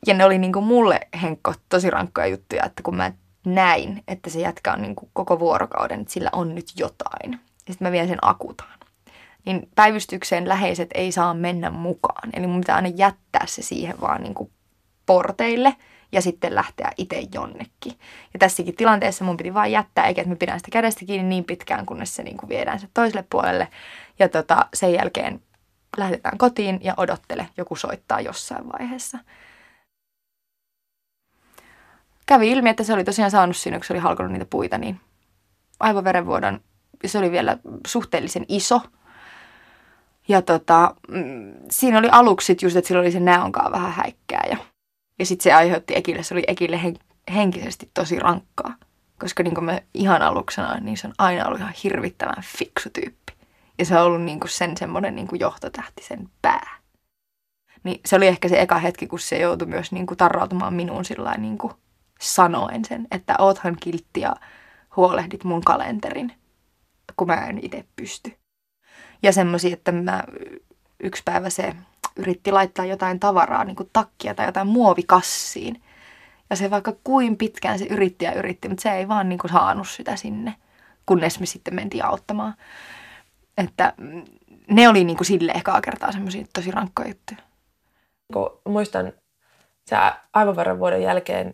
ja 0.08 0.14
ne 0.14 0.26
oli 0.26 0.38
niinku 0.38 0.62
mulle, 0.62 1.00
Henkko, 1.22 1.54
tosi 1.70 1.90
rankkoja 1.90 2.28
juttuja, 2.28 2.66
että 2.66 2.84
kun 2.84 2.96
mä 2.96 3.12
näin, 3.46 4.04
että 4.08 4.30
se 4.30 4.40
jätkä 4.40 4.74
on 4.74 4.82
niinku 4.82 5.10
koko 5.14 5.40
vuorokauden, 5.40 6.02
että 6.02 6.14
sillä 6.14 6.30
on 6.34 6.56
nyt 6.56 6.66
jotain. 6.78 7.32
Ja 7.32 7.74
sitten 7.74 7.88
mä 7.88 7.92
vien 7.92 8.08
sen 8.08 8.20
akutaan 8.22 8.82
niin 9.46 9.70
päivystykseen 9.76 10.48
läheiset 10.48 10.90
ei 10.94 11.12
saa 11.12 11.34
mennä 11.34 11.70
mukaan. 11.70 12.30
Eli 12.34 12.48
mun 12.48 12.62
pitää 12.62 12.76
aina 12.76 12.92
jättää 12.96 13.46
se 13.46 13.62
siihen 13.62 14.02
vaan 14.02 14.24
niin 14.24 14.34
kuin 14.34 14.52
porteille 15.06 15.76
ja 16.12 16.22
sitten 16.22 16.56
lähteä 16.56 16.92
itse 16.98 17.24
jonnekin. 17.34 17.94
Ja 18.34 18.40
tässäkin 18.40 18.76
tilanteessa 18.76 19.26
mun 19.26 19.38
piti 19.38 19.54
vaan 19.54 19.72
jättää, 19.72 20.06
eikä 20.06 20.22
että 20.22 20.30
mä 20.30 20.36
pidän 20.36 20.60
sitä 20.60 20.72
kädestä 20.72 21.06
kiinni 21.06 21.30
niin 21.30 21.44
pitkään, 21.44 21.86
kunnes 21.86 22.16
se 22.16 22.24
niin 22.24 22.38
kuin 22.38 22.50
viedään 22.50 22.80
se 22.80 22.88
toiselle 22.94 23.26
puolelle. 23.30 23.68
Ja 24.20 24.30
tota, 24.30 24.66
sen 24.74 24.94
jälkeen 24.94 25.42
lähdetään 25.98 26.38
kotiin 26.38 26.80
ja 26.84 26.94
odottele, 26.98 27.48
joku 27.58 27.76
soittaa 27.76 28.22
jossain 28.22 28.64
vaiheessa. 28.80 29.18
Kävi 32.32 32.52
ilmi, 32.52 32.70
että 32.70 32.84
se 32.84 32.94
oli 32.94 33.04
tosiaan 33.04 33.32
saanut 33.32 33.58
siinä, 33.58 33.78
kun 33.78 33.86
se 33.86 33.94
oli 33.94 34.00
halkonut 34.00 34.32
niitä 34.32 34.46
puita, 34.50 34.78
niin 34.78 35.00
aivoverenvuodon, 35.80 36.60
se 37.06 37.18
oli 37.18 37.32
vielä 37.32 37.58
suhteellisen 37.88 38.46
iso– 38.48 38.82
ja 40.28 40.42
tota, 40.42 40.96
mm, 41.08 41.54
siinä 41.72 41.98
oli 41.98 42.10
aluksi 42.12 42.58
just, 42.62 42.76
että 42.76 42.88
sillä 42.88 43.02
oli 43.02 43.12
se 43.12 43.20
näonkaa 43.20 43.72
vähän 43.72 43.92
häikkää 43.92 44.44
ja, 44.50 44.58
ja 45.20 45.26
sitten 45.26 45.44
se 45.44 45.54
aiheutti 45.54 45.96
Ekille, 45.96 46.24
se 46.24 46.34
oli 46.34 46.44
Ekille 46.48 46.84
hen, 46.84 46.98
henkisesti 47.34 47.92
tosi 47.94 48.20
rankkaa. 48.20 48.76
Koska 49.20 49.44
niin 49.44 49.54
kuin 49.56 49.66
mä 49.66 49.80
ihan 49.94 50.22
aluksi 50.22 50.56
sanoin, 50.56 50.86
niin 50.86 50.98
se 50.98 51.08
on 51.08 51.14
aina 51.18 51.46
ollut 51.46 51.60
ihan 51.60 51.74
hirvittävän 51.84 52.44
fiksu 52.44 52.90
tyyppi. 52.94 53.34
Ja 53.80 53.86
se 53.86 54.00
on 54.00 54.06
ollut 54.06 54.22
niin 54.22 54.40
kuin 54.40 54.50
sen 54.50 54.78
semmoinen 54.78 55.16
niin 55.16 55.28
kuin 55.28 55.40
johtotähti, 55.40 56.04
sen 56.04 56.30
pää. 56.42 56.78
Niin 57.84 58.02
se 58.06 58.16
oli 58.16 58.28
ehkä 58.28 58.50
se 58.50 58.62
eka 58.62 58.78
hetki, 58.78 59.08
kun 59.08 59.20
se 59.20 59.38
joutui 59.38 59.68
myös 59.68 59.92
niin 59.92 60.06
kuin 60.06 60.18
tarrautumaan 60.18 60.74
minuun 60.74 61.06
sillä 61.06 61.38
niin 61.38 61.58
kuin 61.58 61.74
sanoen 62.22 62.86
sen, 62.86 63.08
että 63.12 63.36
oothan 63.40 63.78
kiltti 63.80 64.22
ja 64.22 64.36
huolehdit 64.96 65.44
mun 65.44 65.62
kalenterin, 65.62 66.34
kun 67.18 67.28
mä 67.28 67.48
en 67.48 67.60
itse 67.62 67.86
pysty. 67.96 68.38
Ja 69.24 69.34
semmoisia, 69.34 69.74
että 69.74 69.92
mä 69.92 70.24
yksi 71.04 71.22
päivä 71.26 71.50
se 71.50 71.76
yritti 72.16 72.52
laittaa 72.52 72.86
jotain 72.86 73.20
tavaraa, 73.20 73.64
niin 73.64 73.76
kuin 73.76 73.90
takkia 73.94 74.36
tai 74.36 74.46
jotain 74.46 74.68
muovikassiin. 74.68 75.82
Ja 76.50 76.56
se 76.56 76.72
vaikka 76.72 76.94
kuin 77.04 77.38
pitkään 77.38 77.80
se 77.80 77.86
yritti 77.86 78.26
ja 78.26 78.34
yritti, 78.34 78.70
mutta 78.70 78.82
se 78.82 78.92
ei 78.92 79.08
vaan 79.08 79.30
niin 79.30 79.40
kuin 79.40 79.52
saanut 79.52 79.90
sitä 79.90 80.16
sinne, 80.16 80.56
kunnes 81.06 81.40
me 81.40 81.46
sitten 81.46 81.76
mentiin 81.76 82.06
auttamaan. 82.06 82.54
Että 83.58 83.94
ne 84.70 84.90
oli 84.90 85.04
niin 85.04 85.18
kuin 85.18 85.28
sille 85.28 85.52
ekaa 85.52 85.82
kertaa 85.82 86.12
semmoisia 86.12 86.46
tosi 86.54 86.72
rankkoja 86.72 87.08
juttuja. 87.08 87.40
Kun 88.34 88.60
muistan 88.66 89.14
se 89.86 89.96
aivoveron 90.34 90.80
vuoden 90.80 91.02
jälkeen, 91.02 91.54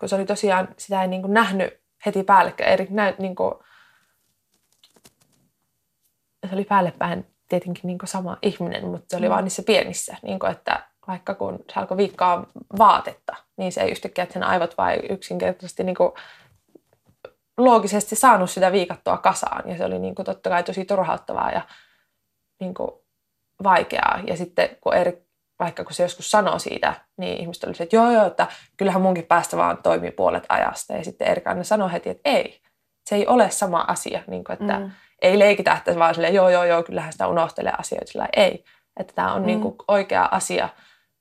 kun 0.00 0.08
se 0.08 0.14
oli 0.14 0.26
tosiaan, 0.26 0.68
sitä 0.78 1.02
ei 1.02 1.08
niin 1.08 1.22
kuin 1.22 1.34
nähnyt 1.34 1.80
heti 2.06 2.22
päällekkäin. 2.22 2.72
Erik 2.72 2.90
näyt 2.90 3.18
niin 3.18 3.36
kuin 3.36 3.54
se 6.48 6.54
oli 6.54 6.64
päälle 6.64 6.92
päin 6.98 7.26
tietenkin 7.48 7.82
niin 7.84 7.98
sama 8.04 8.36
ihminen, 8.42 8.86
mutta 8.86 9.06
se 9.08 9.16
oli 9.16 9.26
mm. 9.26 9.30
vaan 9.30 9.44
niissä 9.44 9.62
pienissä, 9.62 10.16
niin 10.22 10.38
kuin, 10.38 10.52
että 10.52 10.88
vaikka 11.08 11.34
kun 11.34 11.64
se 11.72 11.80
alkoi 11.80 11.96
viikkaa 11.96 12.46
vaatetta, 12.78 13.36
niin 13.56 13.72
se 13.72 13.80
ei 13.80 13.90
yhtäkkiä, 13.90 14.22
että 14.24 14.32
sen 14.32 14.42
aivot 14.42 14.78
vai 14.78 14.96
yksinkertaisesti 15.10 15.84
niin 15.84 15.96
kuin 15.96 16.12
loogisesti 17.56 18.16
saanut 18.16 18.50
sitä 18.50 18.72
viikattua 18.72 19.16
kasaan. 19.16 19.70
Ja 19.70 19.76
se 19.76 19.84
oli 19.84 19.98
niin 19.98 20.14
kuin 20.14 20.26
totta 20.26 20.50
kai 20.50 20.62
tosi 20.62 20.84
turhauttavaa 20.84 21.50
ja 21.50 21.62
niin 22.60 22.74
kuin 22.74 22.90
vaikeaa. 23.62 24.20
Ja 24.26 24.36
sitten 24.36 24.68
kun 24.80 24.94
Erik, 24.94 25.25
vaikka 25.58 25.84
kun 25.84 25.92
se 25.92 26.02
joskus 26.02 26.30
sanoo 26.30 26.58
siitä, 26.58 26.94
niin 27.16 27.40
ihmiset 27.40 27.64
oli 27.64 27.74
että 27.80 27.96
joo 27.96 28.10
joo, 28.10 28.26
että 28.26 28.46
kyllähän 28.76 29.02
munkin 29.02 29.26
päästä 29.26 29.56
vaan 29.56 29.78
toimii 29.82 30.10
puolet 30.10 30.44
ajasta. 30.48 30.92
Ja 30.92 31.04
sitten 31.04 31.28
Erik 31.28 31.46
aina 31.46 31.64
sanoi 31.64 31.92
heti, 31.92 32.10
että 32.10 32.30
ei, 32.30 32.60
se 33.06 33.16
ei 33.16 33.26
ole 33.26 33.50
sama 33.50 33.84
asia. 33.88 34.22
Niin 34.26 34.44
kuin, 34.44 34.52
että 34.52 34.78
mm 34.78 34.90
ei 35.22 35.38
leikitä, 35.38 35.72
että 35.72 35.98
vaan 35.98 36.14
silleen, 36.14 36.34
joo, 36.34 36.48
joo, 36.48 36.64
joo, 36.64 36.82
kyllähän 36.82 37.12
sitä 37.12 37.26
unohtelee 37.26 37.72
asioita, 37.78 38.12
sillä 38.12 38.28
ei. 38.36 38.64
Että 38.96 39.12
tämä 39.14 39.34
on 39.34 39.42
mm. 39.42 39.46
niin 39.46 39.60
kuin 39.60 39.74
oikea 39.88 40.28
asia 40.30 40.68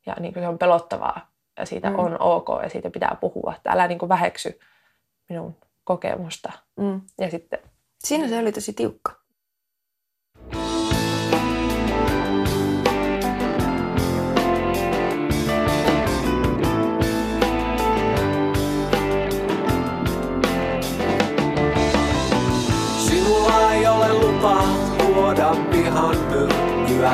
ja 0.06 0.16
niin 0.20 0.34
kuin 0.34 0.44
se 0.44 0.48
on 0.48 0.58
pelottavaa 0.58 1.32
ja 1.60 1.66
siitä 1.66 1.90
mm. 1.90 2.00
on 2.00 2.22
ok 2.22 2.48
ja 2.64 2.70
siitä 2.70 2.90
pitää 2.90 3.18
puhua. 3.22 3.54
Että 3.58 3.72
älä 3.72 3.88
niin 3.88 4.00
kuin 4.00 4.10
väheksy 4.10 4.60
minun 5.30 5.56
kokemusta. 5.84 6.52
Mm. 6.80 7.02
Ja 7.20 7.32
sitten 7.32 7.60
Siinä 8.04 8.28
se 8.28 8.40
oli 8.40 8.52
tosi 8.52 8.74
tiukka. 8.74 9.25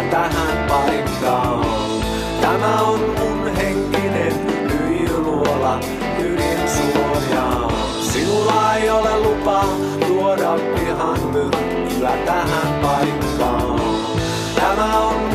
Tähän 0.10 0.68
paikkaan. 0.70 1.66
Tämä 2.42 2.82
on 2.82 3.00
mun 3.00 3.56
henkinen 3.56 4.34
lyijyluola 4.68 5.80
ydinsuojaa. 6.20 7.72
Sinulla 8.02 8.76
ei 8.76 8.90
ole 8.90 9.18
lupa 9.20 9.66
tuoda 10.08 10.54
pihan 10.76 11.20
myrkkyä 11.32 12.12
tähän 12.26 12.82
paikkaan. 12.82 13.82
Tämä 14.56 15.00
on 15.00 15.31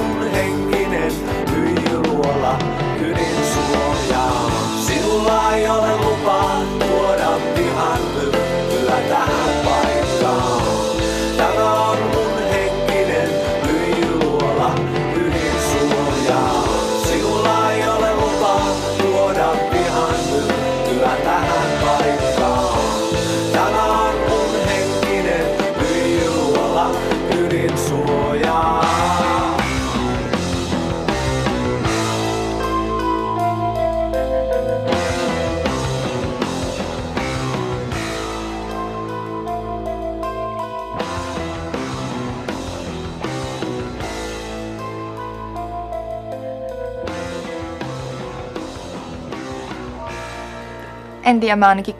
En 51.26 51.40
tiedä, 51.40 51.56
mä 51.56 51.68
ainakin 51.68 51.94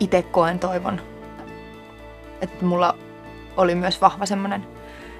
itse 0.00 0.22
koen 0.22 0.58
toivon, 0.58 1.00
että 2.40 2.64
mulla 2.64 2.98
oli 3.56 3.74
myös 3.74 4.00
vahva 4.00 4.26
semmoinen, 4.26 4.66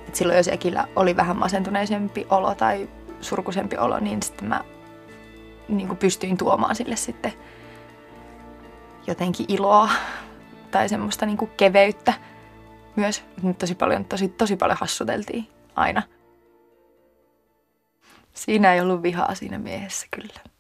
että 0.07 0.19
silloin 0.19 0.37
jos 0.37 0.49
Ekillä 0.49 0.89
oli 0.97 1.17
vähän 1.17 1.37
masentuneisempi 1.37 2.27
olo 2.31 2.55
tai 2.55 2.89
surkuisempi 3.21 3.77
olo, 3.77 3.99
niin 3.99 4.23
sitten 4.23 4.49
mä 4.49 4.65
niin 5.69 5.89
kuin 5.89 5.99
pystyin 5.99 6.37
tuomaan 6.37 6.77
sille 6.77 6.97
sitten 6.97 7.33
jotenkin 9.07 9.47
iloa 9.49 9.91
tai 10.71 10.89
semmoista 10.89 11.27
niin 11.27 11.39
kuin 11.39 11.51
keveyttä 11.57 12.15
myös. 12.97 13.25
Nyt 13.43 13.59
tosi 13.59 13.75
paljon, 13.75 14.05
tosi, 14.05 14.29
tosi 14.29 14.57
paljon 14.57 14.79
hassuteltiin 14.81 15.49
aina. 15.75 16.03
Siinä 18.33 18.75
ei 18.75 18.81
ollut 18.81 19.03
vihaa 19.03 19.35
siinä 19.35 19.59
miehessä 19.59 20.07
kyllä 20.11 20.52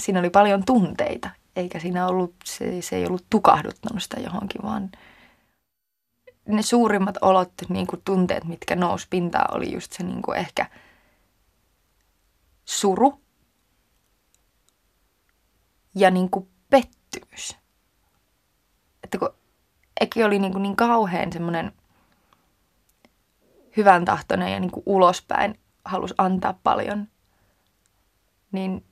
siinä 0.00 0.18
oli 0.18 0.30
paljon 0.30 0.64
tunteita, 0.64 1.30
eikä 1.56 1.78
siinä 1.78 2.06
ollut, 2.06 2.34
se, 2.44 2.82
se 2.82 2.96
ei 2.96 3.06
ollut 3.06 3.26
tukahduttanut 3.30 4.02
sitä 4.02 4.20
johonkin, 4.20 4.62
vaan 4.62 4.90
ne 6.48 6.62
suurimmat 6.62 7.16
olot, 7.20 7.52
niin 7.68 7.86
kuin 7.86 8.02
tunteet, 8.04 8.44
mitkä 8.44 8.76
nousi 8.76 9.06
pintaan, 9.10 9.56
oli 9.56 9.72
just 9.72 9.92
se 9.92 10.02
niin 10.02 10.22
kuin 10.22 10.38
ehkä 10.38 10.70
suru 12.64 13.20
ja 15.94 16.10
niin 16.10 16.30
kuin 16.30 16.48
pettymys. 16.70 17.56
Että 19.04 19.18
kun 19.18 19.34
Eki 20.00 20.24
oli 20.24 20.38
niin, 20.38 20.52
kuin 20.52 20.62
niin 20.62 20.76
kauhean 20.76 21.32
semmoinen 21.32 21.72
hyvän 23.76 24.04
tahtoinen 24.04 24.52
ja 24.52 24.60
niin 24.60 24.70
kuin 24.70 24.82
ulospäin 24.86 25.60
halusi 25.84 26.14
antaa 26.18 26.58
paljon, 26.62 27.08
niin 28.52 28.84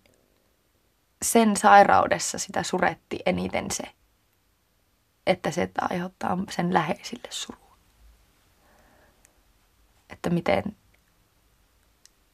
sen 1.25 1.57
sairaudessa 1.57 2.39
sitä 2.39 2.63
suretti 2.63 3.19
eniten 3.27 3.71
se, 3.71 3.83
että 5.27 5.51
se 5.51 5.63
että 5.63 5.87
aiheuttaa 5.91 6.39
sen 6.51 6.75
läheisille 6.75 7.29
surua. 7.31 7.77
Että 10.11 10.31
miten 10.31 10.65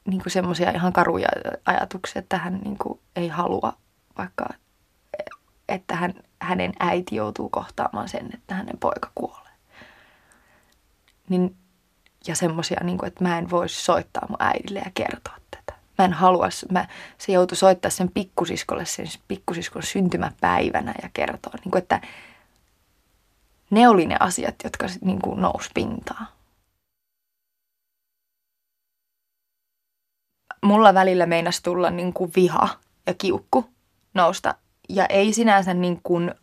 niin 0.04 0.22
semmoisia 0.26 0.70
ihan 0.70 0.92
karuja 0.92 1.28
ajatuksia, 1.66 2.18
että 2.18 2.38
hän 2.38 2.60
niin 2.64 2.78
kuin 2.78 3.00
ei 3.16 3.28
halua 3.28 3.72
vaikka, 4.18 4.48
että 5.68 5.96
hän, 5.96 6.14
hänen 6.38 6.72
äiti 6.80 7.16
joutuu 7.16 7.48
kohtaamaan 7.48 8.08
sen, 8.08 8.30
että 8.34 8.54
hänen 8.54 8.78
poika 8.78 9.10
kuolee. 9.14 9.52
Niin, 11.28 11.56
ja 12.26 12.36
semmoisia, 12.36 12.80
niin 12.82 13.06
että 13.06 13.24
mä 13.24 13.38
en 13.38 13.50
voisi 13.50 13.84
soittaa 13.84 14.26
mun 14.28 14.42
äidille 14.42 14.78
ja 14.78 14.90
kertoa. 14.94 15.40
Mä 16.00 16.04
en 16.04 16.12
halua, 16.12 16.48
mä, 16.70 16.88
se 17.18 17.32
joutui 17.32 17.56
soittaa 17.56 17.90
sen 17.90 18.10
pikkusiskolle 18.10 18.84
sen 18.84 19.06
pikkusiskon 19.28 19.82
syntymäpäivänä 19.82 20.94
ja 21.02 21.10
kertoa, 21.12 21.52
niin 21.64 21.70
kuin, 21.70 21.82
että 21.82 22.00
ne 23.70 23.88
oli 23.88 24.06
ne 24.06 24.16
asiat, 24.20 24.54
jotka 24.64 24.86
niin 25.00 25.22
kuin 25.22 25.42
nousi 25.42 25.70
pintaan. 25.74 26.26
Mulla 30.62 30.94
välillä 30.94 31.26
meinas 31.26 31.62
tulla 31.62 31.90
niin 31.90 32.12
kuin 32.12 32.32
viha 32.36 32.68
ja 33.06 33.14
kiukku 33.14 33.70
nousta. 34.14 34.54
Ja 34.88 35.06
ei 35.06 35.32
sinänsä 35.32 35.74
niin 35.74 36.00
kuin 36.02 36.34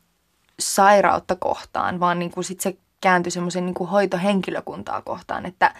sairautta 0.59 1.35
kohtaan, 1.35 1.99
vaan 1.99 2.19
niin 2.19 2.31
kuin 2.31 2.43
sit 2.43 2.59
se 2.59 2.77
kääntyi 3.01 3.31
semmoisen 3.31 3.65
niin 3.65 3.87
hoitohenkilökuntaa 3.91 5.01
kohtaan, 5.01 5.45
että 5.45 5.73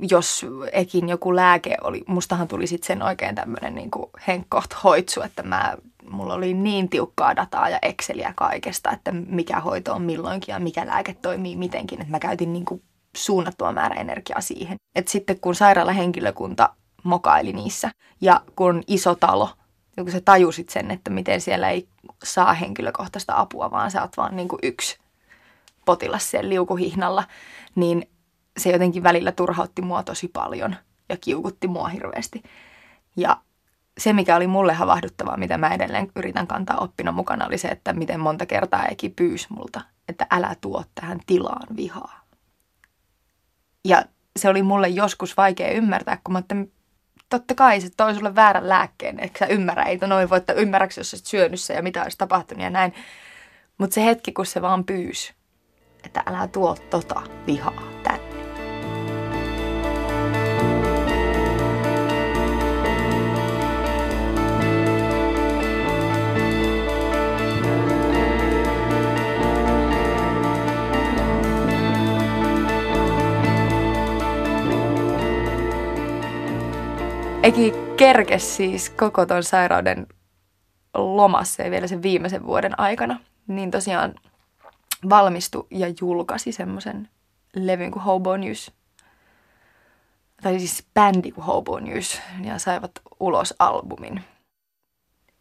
jos 0.00 0.46
ekin 0.72 1.08
joku 1.08 1.36
lääke 1.36 1.76
oli, 1.82 2.04
mustahan 2.06 2.48
tuli 2.48 2.66
sitten 2.66 2.86
sen 2.86 3.02
oikein 3.02 3.34
tämmöinen 3.34 3.74
niin 3.74 3.90
henkkoht 4.26 4.70
hoitsu, 4.84 5.22
että 5.22 5.42
mä, 5.42 5.76
mulla 6.10 6.34
oli 6.34 6.54
niin 6.54 6.88
tiukkaa 6.88 7.36
dataa 7.36 7.68
ja 7.68 7.78
Exceliä 7.82 8.32
kaikesta, 8.36 8.90
että 8.90 9.12
mikä 9.12 9.60
hoito 9.60 9.92
on 9.92 10.02
milloinkin 10.02 10.52
ja 10.52 10.58
mikä 10.58 10.86
lääke 10.86 11.16
toimii 11.22 11.56
mitenkin, 11.56 12.00
että 12.00 12.10
mä 12.10 12.18
käytin 12.18 12.52
niin 12.52 12.64
kuin 12.64 12.82
suunnattua 13.16 13.72
määrä 13.72 14.00
energiaa 14.00 14.40
siihen. 14.40 14.76
Et 14.94 15.08
sitten 15.08 15.40
kun 15.40 15.54
sairaalahenkilökunta 15.54 16.70
mokaili 17.02 17.52
niissä 17.52 17.90
ja 18.20 18.40
kun 18.56 18.82
iso 18.86 19.14
talo, 19.14 19.50
ja 19.96 20.02
kun 20.02 20.12
sä 20.12 20.20
tajusit 20.20 20.68
sen, 20.68 20.90
että 20.90 21.10
miten 21.10 21.40
siellä 21.40 21.70
ei 21.70 21.88
saa 22.24 22.52
henkilökohtaista 22.52 23.36
apua, 23.36 23.70
vaan 23.70 23.90
sä 23.90 24.02
oot 24.02 24.16
vaan 24.16 24.36
niin 24.36 24.48
kuin 24.48 24.58
yksi 24.62 24.98
potilas 25.84 26.30
siellä 26.30 26.48
liukuhihnalla, 26.48 27.24
niin 27.74 28.08
se 28.58 28.70
jotenkin 28.70 29.02
välillä 29.02 29.32
turhautti 29.32 29.82
mua 29.82 30.02
tosi 30.02 30.28
paljon 30.28 30.76
ja 31.08 31.16
kiukutti 31.20 31.68
mua 31.68 31.88
hirveästi. 31.88 32.42
Ja 33.16 33.36
se, 33.98 34.12
mikä 34.12 34.36
oli 34.36 34.46
mulle 34.46 34.72
havahduttavaa, 34.72 35.36
mitä 35.36 35.58
mä 35.58 35.74
edelleen 35.74 36.10
yritän 36.16 36.46
kantaa 36.46 36.76
oppina 36.76 37.12
mukana, 37.12 37.46
oli 37.46 37.58
se, 37.58 37.68
että 37.68 37.92
miten 37.92 38.20
monta 38.20 38.46
kertaa 38.46 38.86
Eki 38.86 39.08
pyysi 39.08 39.46
multa, 39.50 39.80
että 40.08 40.26
älä 40.30 40.56
tuo 40.60 40.84
tähän 40.94 41.20
tilaan 41.26 41.76
vihaa. 41.76 42.20
Ja 43.84 44.04
se 44.36 44.48
oli 44.48 44.62
mulle 44.62 44.88
joskus 44.88 45.36
vaikea 45.36 45.70
ymmärtää, 45.70 46.18
kun 46.24 46.32
mä 46.32 46.38
että 46.38 46.54
totta 47.28 47.54
kai 47.54 47.80
se 47.80 47.90
toi 47.96 48.14
sulle 48.14 48.34
väärän 48.34 48.68
lääkkeen, 48.68 49.20
eikö 49.20 49.38
sä 49.38 49.46
ymmärrä, 49.46 49.82
ei 49.82 49.98
noin 50.06 50.30
voi, 50.30 50.38
että 50.38 50.52
ymmärräksi, 50.52 51.00
jos 51.00 51.14
olisit 51.14 51.26
syönyt 51.26 51.60
ja 51.74 51.82
mitä 51.82 52.02
olisi 52.02 52.18
tapahtunut 52.18 52.64
ja 52.64 52.70
näin. 52.70 52.94
Mutta 53.78 53.94
se 53.94 54.04
hetki, 54.04 54.32
kun 54.32 54.46
se 54.46 54.62
vaan 54.62 54.84
pyysi, 54.84 55.34
että 56.04 56.22
älä 56.26 56.48
tuo 56.48 56.76
tota 56.90 57.22
vihaa 57.46 57.91
Eki 77.42 77.72
kerkes 77.96 78.56
siis 78.56 78.90
koko 78.90 79.26
ton 79.26 79.42
sairauden 79.42 80.06
lomassa 80.94 81.62
ja 81.62 81.70
vielä 81.70 81.86
sen 81.86 82.02
viimeisen 82.02 82.46
vuoden 82.46 82.80
aikana. 82.80 83.20
Niin 83.46 83.70
tosiaan 83.70 84.14
valmistui 85.08 85.66
ja 85.70 85.86
julkaisi 86.00 86.52
semmoisen 86.52 87.08
levyn 87.56 87.90
kuin 87.90 88.02
Hobo 88.02 88.36
News. 88.36 88.72
tai 90.42 90.58
siis 90.58 90.86
bändi 90.94 91.32
kuin 91.32 91.44
Hobo 91.44 91.80
News, 91.80 92.20
ja 92.44 92.58
saivat 92.58 92.92
ulos 93.20 93.54
albumin. 93.58 94.20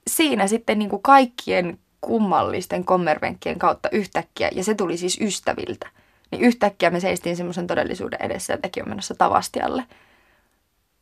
Siinä 0.07 0.47
sitten 0.47 0.79
niin 0.79 0.89
kuin 0.89 1.01
kaikkien 1.01 1.79
kummallisten 2.01 2.85
kommervenkkien 2.85 3.59
kautta 3.59 3.89
yhtäkkiä, 3.91 4.49
ja 4.55 4.63
se 4.63 4.75
tuli 4.75 4.97
siis 4.97 5.17
ystäviltä, 5.21 5.89
niin 6.31 6.41
yhtäkkiä 6.41 6.89
me 6.89 6.99
seistiin 6.99 7.37
semmoisen 7.37 7.67
todellisuuden 7.67 8.21
edessä, 8.21 8.53
että 8.53 8.69
on 8.81 8.89
menossa 8.89 9.15
Tavastialle 9.15 9.83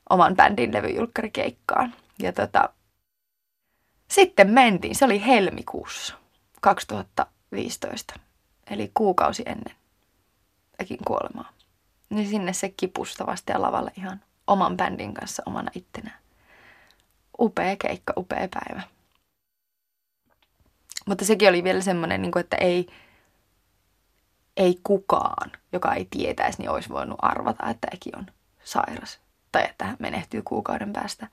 oman 0.09 0.35
bändin 0.35 0.73
levyjulkkarikeikkaan. 0.73 1.93
Ja 2.21 2.33
tota, 2.33 2.69
sitten 4.07 4.49
mentiin, 4.49 4.95
se 4.95 5.05
oli 5.05 5.25
helmikuussa 5.25 6.15
2015, 6.61 8.19
eli 8.69 8.91
kuukausi 8.93 9.43
ennen 9.45 9.75
Ekin 10.79 10.99
kuolemaa. 11.07 11.49
Niin 12.09 12.29
sinne 12.29 12.53
se 12.53 12.69
kipustavasti 12.69 13.51
ja 13.51 13.61
lavalle 13.61 13.91
ihan 13.97 14.21
oman 14.47 14.77
bändin 14.77 15.13
kanssa 15.13 15.43
omana 15.45 15.71
ittenään. 15.75 16.19
Upea 17.39 17.75
keikka, 17.75 18.13
upea 18.17 18.47
päivä. 18.53 18.81
Mutta 21.07 21.25
sekin 21.25 21.49
oli 21.49 21.63
vielä 21.63 21.81
semmoinen, 21.81 22.21
niin 22.21 22.39
että 22.39 22.57
ei, 22.57 22.87
ei 24.57 24.79
kukaan, 24.83 25.51
joka 25.73 25.93
ei 25.93 26.07
tietäisi, 26.09 26.59
niin 26.59 26.69
olisi 26.69 26.89
voinut 26.89 27.19
arvata, 27.21 27.69
että 27.69 27.87
Eki 27.93 28.09
on 28.17 28.25
sairas. 28.63 29.19
Tai 29.51 29.65
että 29.65 29.85
hän 29.85 29.97
menehtyy 29.99 30.41
kuukauden 30.41 30.93
päästä. 30.93 31.27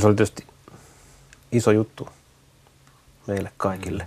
Se 0.00 0.06
oli 0.06 0.14
tietysti 0.14 0.46
iso 1.52 1.70
juttu 1.70 2.08
meille 3.26 3.52
kaikille. 3.56 4.06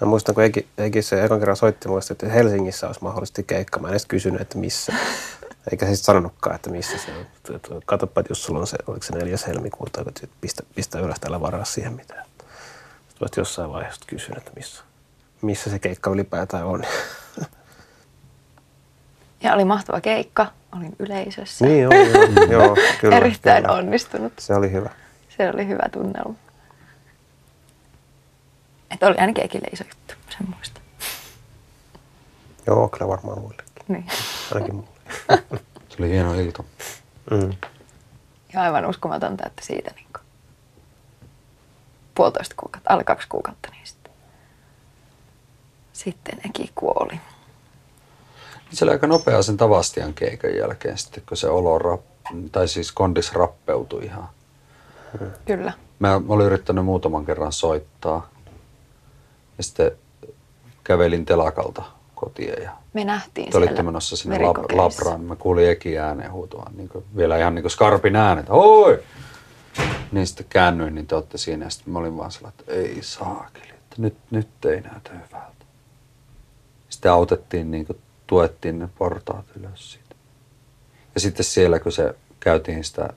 Mä 0.00 0.06
muistan, 0.06 0.34
kun 0.34 0.44
Eki, 0.78 1.02
se 1.02 1.24
ekan 1.24 1.38
kerran 1.38 1.56
soitti 1.56 1.88
mulle, 1.88 2.02
että 2.10 2.28
Helsingissä 2.28 2.86
olisi 2.86 3.02
mahdollisesti 3.02 3.42
keikka. 3.42 3.80
Mä 3.80 3.88
en 3.88 3.92
edes 3.92 4.06
kysynyt, 4.06 4.40
että 4.40 4.58
missä. 4.58 4.92
Eikä 5.70 5.86
se 5.86 5.94
sitten 5.94 6.04
sanonutkaan, 6.04 6.56
että 6.56 6.70
missä 6.70 6.98
se 6.98 7.12
on. 7.12 7.82
Katsopa, 7.86 8.20
että 8.20 8.30
jos 8.30 8.44
sulla 8.44 8.60
on 8.60 8.66
se, 8.66 8.78
oliko 8.86 9.02
se 9.02 9.14
4. 9.14 9.36
helmikuuta, 9.46 10.04
että 10.08 10.26
pistä, 10.40 10.62
pistä 10.74 10.98
ylös 10.98 11.20
täällä 11.20 11.40
varaa 11.40 11.64
siihen 11.64 11.92
mitään. 11.92 12.26
Sitten 13.08 13.28
jossain 13.36 13.72
vaiheessa 13.72 14.00
kysyn, 14.06 14.36
että 14.36 14.50
missä, 14.56 14.84
missä 15.42 15.70
se 15.70 15.78
keikka 15.78 16.10
ylipäätään 16.10 16.66
on. 16.66 16.84
Ja 19.42 19.54
oli 19.54 19.64
mahtava 19.64 20.00
keikka. 20.00 20.46
Olin 20.76 20.96
yleisössä. 20.98 21.66
Niin, 21.66 21.82
joo, 21.82 21.92
joo, 21.92 22.46
joo 22.62 22.76
kyllä. 23.00 23.16
Erittäin 23.16 23.62
kyllä. 23.62 23.74
onnistunut. 23.76 24.32
Se 24.38 24.54
oli 24.54 24.72
hyvä. 24.72 24.90
Se 25.36 25.50
oli 25.50 25.66
hyvä 25.66 25.88
tunnelma. 25.92 26.34
Että 28.90 29.06
oli 29.06 29.16
ainakin 29.18 29.44
Ekille 29.44 29.68
iso 29.72 29.84
juttu, 29.84 30.14
sen 30.38 30.48
muista. 30.54 30.80
Joo, 32.66 32.88
kyllä 32.88 33.08
varmaan 33.08 33.38
muillekin. 33.40 33.84
Niin. 33.88 34.06
Ainakin 34.54 34.74
mulle. 34.74 34.88
Se 35.88 35.96
oli 35.98 36.10
hieno 36.10 36.34
ilta. 36.34 36.64
Mm. 37.30 37.52
Ja 38.52 38.62
aivan 38.62 38.86
uskomatonta, 38.86 39.46
että 39.46 39.64
siitä 39.64 39.90
niin 39.96 40.06
kuin 40.12 40.24
puolitoista 42.14 42.54
kuukautta, 42.58 42.92
alle 42.92 43.04
kaksi 43.04 43.28
kuukautta, 43.28 43.68
niin 43.70 43.86
sitten, 43.86 44.12
sitten 45.92 46.40
Eki 46.44 46.72
kuoli. 46.74 47.20
Se 48.72 48.84
oli 48.84 48.92
aika 48.92 49.06
nopea 49.06 49.42
sen 49.42 49.56
Tavastian 49.56 50.14
keikan 50.14 50.56
jälkeen 50.56 50.98
sitten, 50.98 51.22
kun 51.28 51.36
se 51.36 51.48
olo, 51.48 51.78
rap, 51.78 52.00
tai 52.52 52.68
siis 52.68 52.92
kondis 52.92 53.32
rappeutui 53.32 54.04
ihan. 54.04 54.28
Kyllä. 55.44 55.72
Mä 55.98 56.20
olin 56.28 56.46
yrittänyt 56.46 56.84
muutaman 56.84 57.26
kerran 57.26 57.52
soittaa. 57.52 58.30
Ja 59.58 59.64
sitten 59.64 59.92
kävelin 60.84 61.26
telakalta 61.26 61.82
kotiin 62.14 62.62
ja 62.62 62.70
Me 62.92 63.04
nähtiin 63.04 63.50
te 63.50 63.58
olitte 63.58 63.82
menossa 63.82 64.16
sinne 64.16 64.38
lab, 64.38 64.56
labraan. 64.56 65.20
Mä 65.20 65.36
kuulin 65.36 65.70
Eki 65.70 65.98
ääneen 65.98 66.32
huutavan, 66.32 66.76
niin 66.76 66.88
kuin, 66.88 67.04
vielä 67.16 67.38
ihan 67.38 67.54
niin 67.54 67.62
kuin 67.62 67.72
skarpin 67.72 68.16
äänet. 68.16 68.46
Oi! 68.48 69.02
Niin 70.12 70.26
sitten 70.26 70.46
käännyin, 70.48 70.94
niin 70.94 71.06
te 71.06 71.14
olette 71.14 71.38
siinä. 71.38 71.64
Ja 71.64 71.70
sitten 71.70 71.92
mä 71.92 71.98
olin 71.98 72.16
vaan 72.16 72.30
sellainen, 72.30 72.60
että 72.60 72.72
ei 72.72 72.98
saakeli, 73.02 73.70
että 73.70 73.96
nyt, 73.98 74.16
nyt 74.30 74.64
ei 74.64 74.80
näytä 74.80 75.10
hyvältä. 75.12 75.64
Sitten 76.88 77.12
autettiin, 77.12 77.70
niin 77.70 77.86
kuin, 77.86 77.98
tuettiin 78.30 78.78
ne 78.78 78.88
portaat 78.98 79.44
ylös 79.56 79.92
siitä. 79.92 80.14
Ja 81.14 81.20
sitten 81.20 81.44
siellä, 81.44 81.78
kun 81.78 81.92
se 81.92 82.14
käytiin 82.40 82.84
sitä 82.84 83.10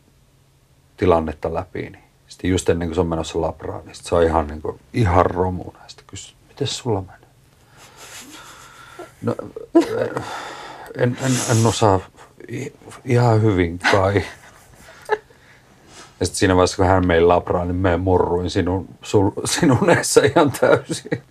tilannetta 0.97 1.53
läpi, 1.53 1.81
niin 1.81 2.03
sitten 2.27 2.49
just 2.49 2.69
ennen 2.69 2.87
kuin 2.87 2.95
se 2.95 3.01
on 3.01 3.07
menossa 3.07 3.41
labraan, 3.41 3.85
niin 3.85 3.95
se 3.95 4.15
on 4.15 4.23
ihan, 4.23 4.47
niin 4.47 4.61
kuin, 4.61 4.79
ihan 4.93 5.25
romuna. 5.25 5.79
Ja 5.83 5.89
sitten 5.89 6.05
kysyi, 6.07 6.35
miten 6.47 6.67
sulla 6.67 7.01
menee? 7.01 7.29
No, 9.21 9.35
en, 10.97 11.17
en, 11.21 11.31
en 11.51 11.65
osaa 11.65 11.99
ihan 13.05 13.41
hyvin 13.41 13.79
kai. 13.79 14.23
Ja 16.19 16.25
sitten 16.25 16.39
siinä 16.39 16.55
vaiheessa, 16.55 16.77
kun 16.77 16.85
hän 16.85 17.07
mei 17.07 17.21
labraan, 17.21 17.67
niin 17.67 17.75
mä 17.75 17.97
murruin 17.97 18.49
sinun, 18.49 18.89
sul, 19.01 19.31
sinun 19.45 19.89
eessä 19.89 20.21
ihan 20.21 20.51
täysin. 20.51 21.23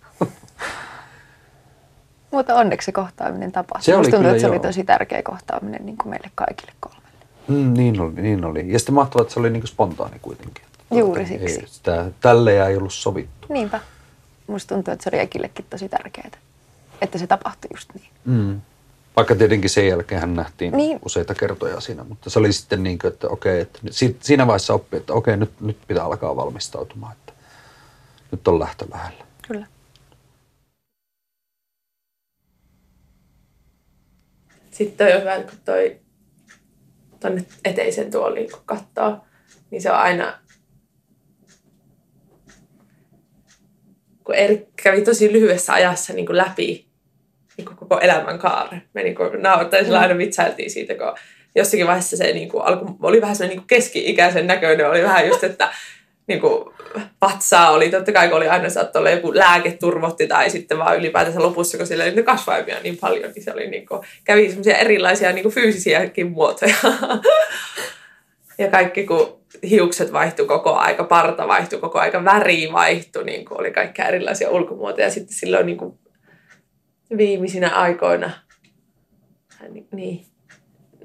Mutta 2.32 2.54
onneksi 2.54 2.86
se 2.86 2.92
kohtaaminen 2.92 3.52
tapahtui. 3.52 3.84
Se 3.84 3.92
oli 3.94 3.98
Musta 3.98 4.10
tuntuu, 4.10 4.18
kyllä, 4.22 4.30
että 4.30 4.40
se 4.40 4.46
oli 4.46 4.56
joo. 4.56 4.62
tosi 4.62 4.84
tärkeä 4.84 5.22
kohtaaminen 5.22 5.86
niin 5.86 5.96
kuin 5.96 6.10
meille 6.10 6.30
kaikille 6.34 6.72
kolmelle. 6.80 7.02
Mm, 7.48 7.74
niin 7.74 8.00
oli, 8.00 8.12
niin 8.12 8.44
oli. 8.44 8.72
Ja 8.72 8.78
sitten 8.78 8.94
mahtavaa, 8.94 9.22
että 9.22 9.34
se 9.34 9.40
oli 9.40 9.50
niin 9.50 9.66
spontaani 9.66 10.18
kuitenkin. 10.22 10.64
Juuri 10.90 11.22
Ei, 11.22 11.26
siksi. 11.26 11.74
sitä, 11.74 12.10
tälle 12.20 12.66
ei 12.66 12.76
ollut 12.76 12.92
sovittu. 12.92 13.46
Niinpä. 13.52 13.80
Musta 14.46 14.74
tuntuu, 14.74 14.92
että 14.92 15.04
se 15.04 15.10
oli 15.12 15.22
Ekillekin 15.22 15.64
tosi 15.70 15.88
tärkeää, 15.88 16.30
että 17.00 17.18
se 17.18 17.26
tapahtui 17.26 17.68
just 17.74 17.88
niin. 17.94 18.08
Mm. 18.24 18.60
Vaikka 19.16 19.34
tietenkin 19.34 19.70
sen 19.70 19.88
jälkeen 19.88 20.20
hän 20.20 20.34
nähtiin 20.34 20.76
Niin. 20.76 20.98
useita 21.04 21.34
kertoja 21.34 21.80
siinä, 21.80 22.04
mutta 22.04 22.30
se 22.30 22.38
oli 22.38 22.52
sitten 22.52 22.82
niin 22.82 22.98
kuin, 22.98 23.12
että 23.12 23.28
okei, 23.28 23.60
että 23.60 23.78
siinä 24.20 24.46
vaiheessa 24.46 24.74
oppi, 24.74 24.96
että 24.96 25.12
okei, 25.12 25.36
nyt, 25.36 25.60
nyt 25.60 25.78
pitää 25.88 26.04
alkaa 26.04 26.36
valmistautumaan, 26.36 27.12
että 27.12 27.32
nyt 28.32 28.48
on 28.48 28.58
lähtö 28.60 28.86
lähellä. 28.92 29.24
Kyllä. 29.48 29.66
Sitten 34.72 35.06
toi 35.06 35.16
on 35.16 35.20
hyvä, 35.20 35.42
kun 35.42 35.58
toi 35.64 36.00
tonne 37.20 37.44
eteisen 37.64 38.10
tuoliin 38.10 38.50
kun 38.50 38.62
katsoo, 38.66 39.24
niin 39.70 39.82
se 39.82 39.90
on 39.90 39.98
aina, 39.98 40.38
kun 44.24 44.34
Erik 44.34 44.68
kävi 44.82 45.02
tosi 45.02 45.32
lyhyessä 45.32 45.72
ajassa 45.72 46.12
niin 46.12 46.26
kuin 46.26 46.36
läpi 46.36 46.86
niin 47.56 47.66
kuin 47.66 47.76
koko 47.76 48.00
elämän 48.00 48.38
kaaren. 48.38 48.82
Me 48.94 49.02
niin 49.02 49.16
sillä 49.84 50.00
aina 50.00 50.18
vitsailtiin 50.18 50.70
siitä, 50.70 50.94
kun 50.94 51.14
jossakin 51.54 51.86
vaiheessa 51.86 52.16
se 52.16 52.32
niin 52.32 52.48
kuin 52.48 52.64
alku, 52.64 52.96
oli 53.02 53.20
vähän 53.20 53.36
semmoinen 53.36 53.58
niin 53.58 53.66
keski-ikäisen 53.66 54.46
näköinen, 54.46 54.90
oli 54.90 55.02
vähän 55.02 55.28
just, 55.28 55.44
että 55.44 55.72
niin 56.26 56.40
kuin 56.40 56.74
vatsaa 57.20 57.70
oli, 57.70 57.90
totta 57.90 58.12
kai 58.12 58.28
kun 58.28 58.36
oli 58.36 58.48
aina 58.48 58.70
saattoi 58.70 59.00
olla 59.00 59.10
joku 59.10 59.34
lääketurvotti 59.34 60.26
tai 60.26 60.50
sitten 60.50 60.78
vaan 60.78 60.96
ylipäätänsä 60.96 61.42
lopussa, 61.42 61.78
kun 61.78 61.86
sillä 61.86 62.04
oli 62.04 62.10
niitä 62.10 62.32
kasvaimia 62.32 62.80
niin 62.82 62.96
paljon, 62.96 63.32
niin 63.34 63.44
se 63.44 63.52
oli 63.52 63.66
niin 63.66 63.86
kuin, 63.86 64.00
kävi 64.24 64.48
semmoisia 64.48 64.76
erilaisia 64.76 65.32
niin 65.32 65.42
kuin 65.42 65.54
fyysisiäkin 65.54 66.30
muotoja. 66.30 66.74
ja 68.58 68.68
kaikki 68.70 69.06
kun 69.06 69.42
hiukset 69.70 70.12
vaihtui 70.12 70.46
koko 70.46 70.74
aika, 70.74 71.04
parta 71.04 71.48
vaihtui 71.48 71.80
koko 71.80 71.98
aika, 71.98 72.24
väri 72.24 72.68
vaihtui, 72.72 73.24
niin 73.24 73.44
kuin 73.44 73.60
oli 73.60 73.70
kaikkia 73.70 74.08
erilaisia 74.08 74.50
ulkomuotoja. 74.50 75.10
Sitten 75.10 75.36
silloin 75.36 75.66
niin 75.66 75.78
kuin 75.78 75.98
viimeisinä 77.16 77.68
aikoina, 77.68 78.30
niin, 79.92 80.26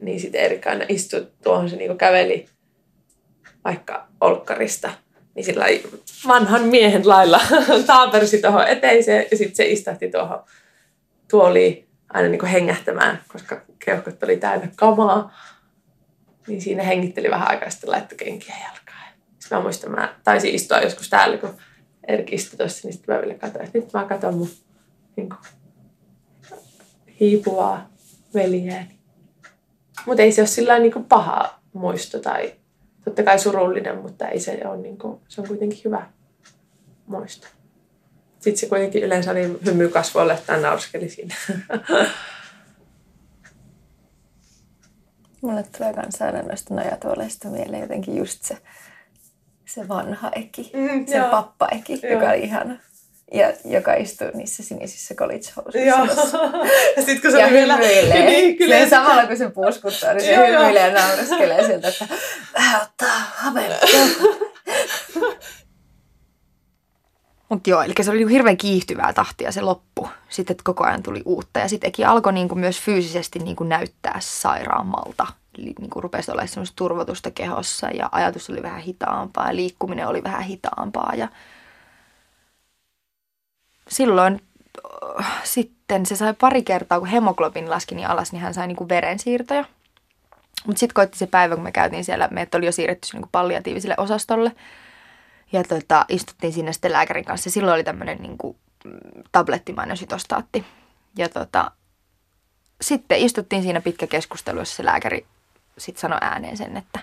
niin 0.01 0.19
sitten 0.19 0.41
Erika 0.41 0.69
aina 0.69 0.85
istui 0.89 1.27
tuohon, 1.43 1.69
se 1.69 1.75
niin 1.75 1.97
käveli 1.97 2.45
vaikka 3.65 4.07
olkkarista, 4.21 4.89
niin 5.37 5.45
sillä 5.45 5.65
vanhan 6.27 6.63
miehen 6.63 7.07
lailla 7.07 7.41
taapersi 7.87 8.41
tuohon 8.41 8.67
eteiseen 8.67 9.25
ja 9.31 9.37
sitten 9.37 9.55
se 9.55 9.65
istahti 9.65 10.11
tuohon 10.11 10.43
tuoliin 11.31 11.87
aina 12.09 12.29
niin 12.29 12.39
kuin 12.39 12.49
hengähtämään, 12.49 13.21
koska 13.27 13.61
keuhkot 13.85 14.23
oli 14.23 14.37
täynnä 14.37 14.67
kamaa. 14.75 15.37
Niin 16.47 16.61
siinä 16.61 16.83
hengitteli 16.83 17.29
vähän 17.29 17.47
aikaa, 17.47 17.69
sitten 17.69 17.91
laittoi 17.91 18.17
kenkiä 18.17 18.55
jalkaan. 18.63 19.13
Sitten 19.39 19.57
mä 19.57 19.63
muistan, 19.63 19.91
mä 19.91 20.15
taisin 20.23 20.55
istua 20.55 20.79
joskus 20.79 21.09
täällä, 21.09 21.37
kun 21.37 21.57
Erkki 22.07 22.35
istui 22.35 22.57
tuossa, 22.57 22.87
niin 22.87 22.93
sitten 22.93 23.15
mä 23.15 23.21
vielä 23.21 23.33
katsoin, 23.33 23.65
että 23.65 23.77
nyt 23.77 23.93
mä 23.93 24.05
katson 24.05 24.35
mun 24.35 24.49
niin 25.15 25.29
kuin, 25.29 25.39
hiipuvaa 27.19 27.89
veljeäni. 28.33 28.99
Mutta 30.05 30.23
ei 30.23 30.31
se 30.31 30.41
ole 30.41 30.47
sillä 30.47 30.79
niin 30.79 31.05
paha 31.09 31.59
muisto 31.73 32.19
tai 32.19 32.53
totta 33.07 33.23
kai 33.23 33.39
surullinen, 33.39 33.97
mutta 33.97 34.27
ei 34.27 34.39
se 34.39 34.61
ole 34.65 34.77
niin 34.77 34.97
kuin, 34.97 35.19
se 35.27 35.41
on 35.41 35.47
kuitenkin 35.47 35.81
hyvä 35.85 36.07
muisto. 37.07 37.47
Sitten 38.39 38.57
se 38.57 38.67
kuitenkin 38.69 39.03
yleensä 39.03 39.31
oli 39.31 39.59
hymy 39.65 39.89
kasvoille, 39.89 40.33
että 40.33 40.53
hän 40.53 40.61
naurskeli 40.61 41.09
siinä. 41.09 41.35
Mulle 45.41 45.63
tulee 45.77 45.93
noista 46.43 46.73
nojatuoleista 46.73 47.47
mieleen 47.49 47.81
jotenkin 47.81 48.17
just 48.17 48.43
se, 48.43 48.57
se 49.65 49.87
vanha 49.87 50.31
eki, 50.35 50.71
Mm, 50.73 51.05
se 51.05 51.17
joo. 51.17 51.29
pappa 51.31 51.67
eki, 51.71 51.99
Joo. 52.03 52.13
joka 52.13 52.29
oli 52.29 52.43
ihana. 52.43 52.77
Ja 53.33 53.53
joka 53.65 53.93
istuu 53.93 54.27
niissä 54.33 54.63
sinisissä 54.63 55.15
college 55.15 55.49
Joo. 55.85 55.97
housuissa. 55.97 56.37
ja 56.95 57.01
sitten 57.01 57.21
kun 57.21 57.31
se 57.31 57.39
ja 57.39 57.49
vielä... 57.51 57.77
hymyilee. 57.77 58.25
Niin, 58.31 58.57
kyllä. 58.57 58.75
Silleen 58.75 58.89
samalla 58.89 59.27
kun 59.27 59.37
se 59.37 59.49
puuskuttaa, 59.49 60.13
niin 60.13 60.23
se 60.23 60.33
Joo, 60.33 60.45
joo. 60.45 60.61
hymyilee 60.61 60.87
ja 60.87 60.93
naureskelee 60.93 61.65
sieltä, 61.65 61.87
että 61.87 62.07
vähän 62.53 62.81
ottaa 62.81 63.17
hameen. 63.35 63.71
Mutta 67.49 67.69
joo, 67.69 67.81
eli 67.81 67.93
se 68.01 68.09
oli 68.09 68.17
niinku 68.17 68.33
hirveän 68.33 68.57
kiihtyvää 68.57 69.13
tahtia 69.13 69.51
se 69.51 69.61
loppu. 69.61 70.09
Sitten 70.29 70.53
että 70.53 70.63
koko 70.63 70.83
ajan 70.83 71.03
tuli 71.03 71.21
uutta. 71.25 71.59
Ja 71.59 71.69
sitten 71.69 71.87
Eki 71.87 72.05
alkoi 72.05 72.33
niinku 72.33 72.55
myös 72.55 72.81
fyysisesti 72.81 73.39
niinku 73.39 73.63
näyttää 73.63 74.17
sairaammalta. 74.19 75.27
Eli 75.57 75.73
niinku 75.79 76.01
rupesi 76.01 76.31
olemaan 76.31 76.47
semmoista 76.47 76.75
turvotusta 76.75 77.31
kehossa 77.31 77.89
ja 77.89 78.09
ajatus 78.11 78.49
oli 78.49 78.63
vähän 78.63 78.81
hitaampaa 78.81 79.47
ja 79.47 79.55
liikkuminen 79.55 80.07
oli 80.07 80.23
vähän 80.23 80.41
hitaampaa. 80.41 81.13
Ja 81.15 81.27
silloin 83.87 84.41
äh, 85.19 85.41
sitten 85.43 86.05
se 86.05 86.15
sai 86.15 86.33
pari 86.33 86.63
kertaa, 86.63 86.99
kun 86.99 87.07
hemoglobin 87.07 87.69
laski 87.69 87.95
niin 87.95 88.07
alas, 88.07 88.31
niin 88.31 88.41
hän 88.41 88.53
sai 88.53 88.67
niinku 88.67 88.89
verensiirtoja. 88.89 89.65
Mutta 90.65 90.79
sitten 90.79 90.93
koitti 90.93 91.17
se 91.17 91.27
päivä, 91.27 91.55
kun 91.55 91.63
me 91.63 91.71
käytiin 91.71 92.05
siellä, 92.05 92.27
meidät 92.31 92.55
oli 92.55 92.65
jo 92.65 92.71
siirretty 92.71 93.07
niinku 93.13 93.29
palliatiiviselle 93.31 93.95
osastolle. 93.97 94.51
Ja 95.51 95.63
tota, 95.63 96.05
istuttiin 96.09 96.53
siinä 96.53 96.71
sitten 96.71 96.91
lääkärin 96.91 97.25
kanssa. 97.25 97.49
Silloin 97.49 97.75
oli 97.75 97.83
tämmöinen 97.83 98.17
niinku, 98.17 98.55
mm, 98.85 99.23
tablettimainen 99.31 99.97
sytostaatti. 99.97 100.65
Ja 101.17 101.29
tota, 101.29 101.71
sitten 102.81 103.17
istuttiin 103.17 103.63
siinä 103.63 103.81
pitkä 103.81 104.07
keskustelu, 104.07 104.59
jossa 104.59 104.75
se 104.75 104.85
lääkäri 104.85 105.25
sitten 105.77 106.01
sanoi 106.01 106.19
ääneen 106.21 106.57
sen, 106.57 106.77
että 106.77 106.99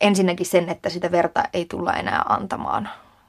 ensinnäkin 0.00 0.46
sen, 0.46 0.68
että 0.68 0.88
sitä 0.88 1.10
verta 1.10 1.44
ei 1.52 1.64
tulla 1.64 1.92
enää 1.92 2.24
antamaan 2.28 2.88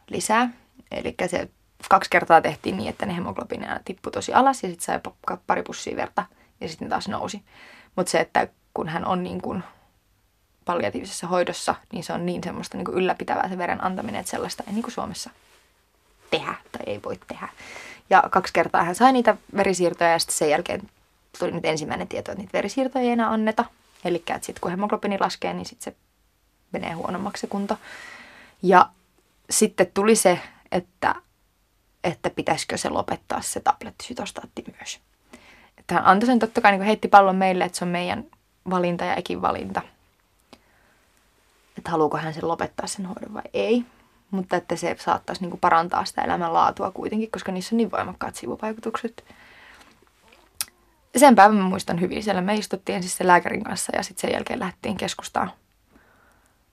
lisää. 0.10 0.50
Eli 0.92 1.16
se 1.28 1.50
kaksi 1.90 2.10
kertaa 2.10 2.42
tehtiin 2.42 2.78
niin, 2.78 2.90
että 2.90 3.06
ne 3.06 3.16
hemoglobiineja 3.16 3.80
tippui 3.86 4.12
tosi 4.12 4.34
alas 4.34 4.64
ja 4.64 4.70
sitten 4.70 4.86
sai 4.86 5.00
pa- 5.08 5.38
pari 5.48 5.64
pussia 5.64 5.96
verta 5.96 6.26
ja 6.62 6.70
sitten 6.70 6.90
taas 6.90 7.08
nousi. 7.08 7.42
Mutta 7.96 8.12
se, 8.12 8.20
että 8.20 8.48
kun 8.74 8.90
hän 8.90 9.06
on 9.06 9.24
niin 9.24 9.42
kuin 9.42 9.64
palliatiivisessa 10.66 11.28
hoidossa, 11.28 11.76
niin 11.92 12.04
se 12.04 12.14
on 12.14 12.26
niin 12.26 12.44
semmoista 12.44 12.78
niin 12.78 12.86
kuin 12.86 12.98
ylläpitävää 12.98 13.50
se 13.50 13.58
veren 13.58 13.84
antaminen, 13.84 14.20
että 14.20 14.30
sellaista 14.30 14.64
ei 14.68 14.74
niin 14.74 14.84
kuin 14.84 14.94
Suomessa 14.94 15.30
tehdä 16.32 16.56
tai 16.72 16.82
ei 16.86 17.00
voi 17.06 17.20
tehdä. 17.28 17.50
Ja 18.10 18.24
kaksi 18.32 18.54
kertaa 18.54 18.84
hän 18.84 18.96
sai 18.96 19.14
niitä 19.14 19.38
verisiirtoja 19.56 20.10
ja 20.10 20.20
sitten 20.20 20.38
sen 20.38 20.50
jälkeen 20.50 20.82
tuli 21.40 21.52
nyt 21.52 21.66
ensimmäinen 21.66 22.08
tieto, 22.08 22.32
että 22.32 22.42
niitä 22.42 22.54
verisiirtoja 22.54 23.04
ei 23.04 23.10
enää 23.10 23.32
anneta. 23.32 23.66
Eli 24.06 24.24
sitten 24.42 24.62
kun 24.62 24.72
hemoglobiini 24.72 25.20
laskee, 25.20 25.54
niin 25.54 25.66
sitten 25.66 25.94
se 25.94 26.00
menee 26.72 26.94
huonommaksi 26.94 27.42
se 27.42 27.48
kunto. 27.48 27.78
Ja 28.62 28.90
sitten 29.50 29.92
tuli 29.94 30.16
se, 30.16 30.40
että, 30.76 31.16
että 32.04 32.30
pitäisikö 32.30 32.78
se 32.78 32.90
lopettaa 32.90 33.42
se 33.42 33.60
tablettisytostaatti 33.60 34.64
myös. 34.80 35.00
Että 35.78 35.96
hän 35.96 36.06
antoi 36.06 36.28
sen 36.28 36.40
totta 36.40 36.62
kai 36.62 36.72
niin 36.72 36.82
heitti 36.82 37.08
pallon 37.08 37.36
meille, 37.36 37.64
että 37.64 37.78
se 37.78 37.86
on 37.86 37.92
meidän 37.92 38.26
valinta 38.70 39.06
ja 39.06 39.16
ekin 39.16 39.42
valinta. 39.42 39.82
Että 41.78 41.92
haluuko 41.92 42.18
hän 42.18 42.34
sen 42.34 42.48
lopettaa 42.48 42.88
sen 42.88 43.06
hoidon 43.06 43.34
vai 43.34 43.44
ei. 43.54 43.86
Mutta 44.32 44.56
että 44.56 44.76
se 44.76 44.96
saattaisi 45.00 45.46
niin 45.46 45.60
parantaa 45.60 46.06
sitä 46.06 46.22
elämänlaatua 46.22 46.92
kuitenkin, 46.92 47.32
koska 47.32 47.52
niissä 47.52 47.76
on 47.76 47.78
niin 47.78 47.92
voimakkaat 47.92 48.36
sivuvaikutukset. 48.36 49.26
Sen 51.18 51.36
päivän 51.36 51.58
mä 51.58 51.64
muistan 51.64 52.02
hyvin. 52.02 52.24
Siellä 52.24 52.42
me 52.42 52.56
istuttiin 52.56 53.04
siis 53.04 53.18
sen 53.18 53.28
lääkärin 53.28 53.64
kanssa 53.64 53.96
ja 53.96 54.04
sitten 54.04 54.22
sen 54.22 54.34
jälkeen 54.34 54.60
lähdettiin 54.60 54.98
keskustaan 54.98 55.52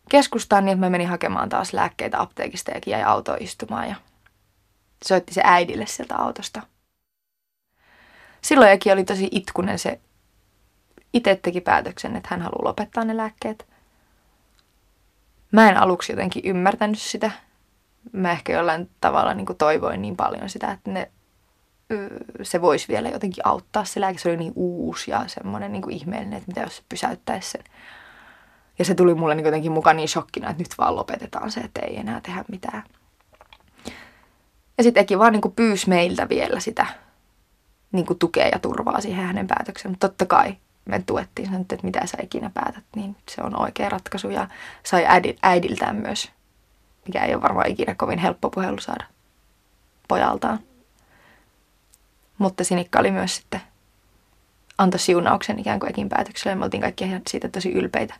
keskustaan 0.09 0.65
niin, 0.65 0.73
että 0.73 0.87
mä 0.87 0.91
menin 0.91 1.09
hakemaan 1.09 1.49
taas 1.49 1.73
lääkkeitä 1.73 2.21
apteekista 2.21 2.71
ja 2.71 2.81
jäi 2.87 3.03
autoon 3.03 3.39
istumaan 3.41 3.89
ja 3.89 3.95
soitti 5.05 5.35
se 5.35 5.41
äidille 5.45 5.87
sieltä 5.87 6.17
autosta. 6.17 6.63
Silloin 8.43 8.71
Eki 8.71 8.93
oli 8.93 9.05
tosi 9.05 9.29
itkunen 9.31 9.79
se 9.79 10.01
itse 11.13 11.41
teki 11.43 11.61
päätöksen, 11.61 12.17
että 12.17 12.29
hän 12.31 12.43
haluaa 12.43 12.65
lopettaa 12.65 13.05
ne 13.05 13.17
lääkkeet. 13.17 13.67
Mä 15.53 15.69
en 15.69 15.77
aluksi 15.77 16.13
jotenkin 16.13 16.43
ymmärtänyt 16.45 16.99
sitä. 16.99 17.31
Mä 18.13 18.33
ehkä 18.33 18.53
jollain 18.53 18.91
tavalla 19.01 19.35
niin 19.35 19.47
toivoin 19.59 20.03
niin 20.03 20.17
paljon 20.17 20.49
sitä, 20.49 20.73
että 20.73 20.91
ne, 20.91 21.11
se 22.43 22.63
voisi 22.63 22.89
vielä 22.89 23.09
jotenkin 23.09 23.47
auttaa. 23.47 23.85
Se 23.85 24.01
lääke 24.01 24.19
se 24.19 24.29
oli 24.29 24.37
niin 24.37 24.53
uusi 24.57 25.11
ja 25.11 25.25
semmoinen 25.27 25.73
niin 25.73 25.91
ihmeellinen, 25.91 26.37
että 26.37 26.49
mitä 26.49 26.61
jos 26.61 26.77
se 26.77 26.83
pysäyttäisi 26.89 27.51
sen. 27.51 27.65
Ja 28.79 28.85
se 28.85 28.95
tuli 28.95 29.15
mulle 29.15 29.35
niin 29.35 29.45
jotenkin 29.45 29.73
mukaan 29.73 29.97
niin 29.97 30.09
shokkina, 30.09 30.51
että 30.51 30.63
nyt 30.63 30.79
vaan 30.79 30.97
lopetetaan 30.97 31.51
se, 31.51 31.61
että 31.61 31.81
ei 31.81 31.97
enää 31.97 32.21
tehdä 32.21 32.45
mitään. 32.49 32.83
Ja 34.79 34.85
sitten 34.85 35.01
Eki 35.01 35.19
vaan 35.19 35.33
niin 35.33 35.53
pyysi 35.57 35.89
meiltä 35.89 36.29
vielä 36.29 36.61
sitä 36.61 36.87
niin 37.93 38.07
tukea 38.19 38.49
ja 38.49 38.59
turvaa 38.59 39.01
siihen 39.01 39.27
hänen 39.27 39.47
päätökseen. 39.47 39.93
Mutta 39.93 40.09
totta 40.09 40.27
kai 40.27 40.57
me 40.85 41.03
tuettiin 41.07 41.49
sen, 41.51 41.61
että 41.61 41.77
mitä 41.83 42.07
sä 42.07 42.19
ikinä 42.23 42.51
päätät, 42.55 42.85
niin 42.97 43.17
se 43.31 43.43
on 43.43 43.61
oikea 43.61 43.89
ratkaisu. 43.89 44.31
Ja 44.31 44.49
sai 44.83 45.05
äidil, 45.07 45.35
äidiltään 45.43 45.97
myös, 45.97 46.31
mikä 47.07 47.25
ei 47.25 47.35
ole 47.35 47.43
varmaan 47.43 47.71
ikinä 47.71 47.95
kovin 47.95 48.19
helppo 48.19 48.51
puhelu 48.51 48.81
saada 48.81 49.05
pojaltaan. 50.09 50.59
Mutta 52.39 52.65
Sinikka 52.65 52.99
oli 52.99 53.11
myös 53.11 53.37
sitten 53.37 53.61
antoi 54.79 55.01
siunauksen 55.01 55.59
ikään 55.59 55.81
kuin 55.81 55.91
Ekin 55.91 56.09
päätökselle. 56.09 56.55
Me 56.55 56.65
oltiin 56.65 56.81
kaikki 56.81 57.05
siitä 57.29 57.49
tosi 57.49 57.73
ylpeitä. 57.73 58.15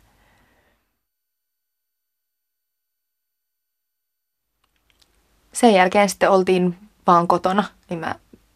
Sen 5.53 5.73
jälkeen 5.73 6.09
sitten 6.09 6.29
oltiin 6.31 6.77
vaan 7.07 7.27
kotona, 7.27 7.63
niin 7.89 7.99
mä, 7.99 8.15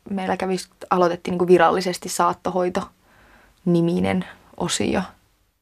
meillä 0.09 0.37
kävi, 0.37 0.55
aloitettiin 0.89 1.31
niin 1.31 1.39
kuin 1.39 1.47
virallisesti 1.47 2.09
saattohoito 2.09 2.89
niminen 3.65 4.25
osio. 4.57 5.01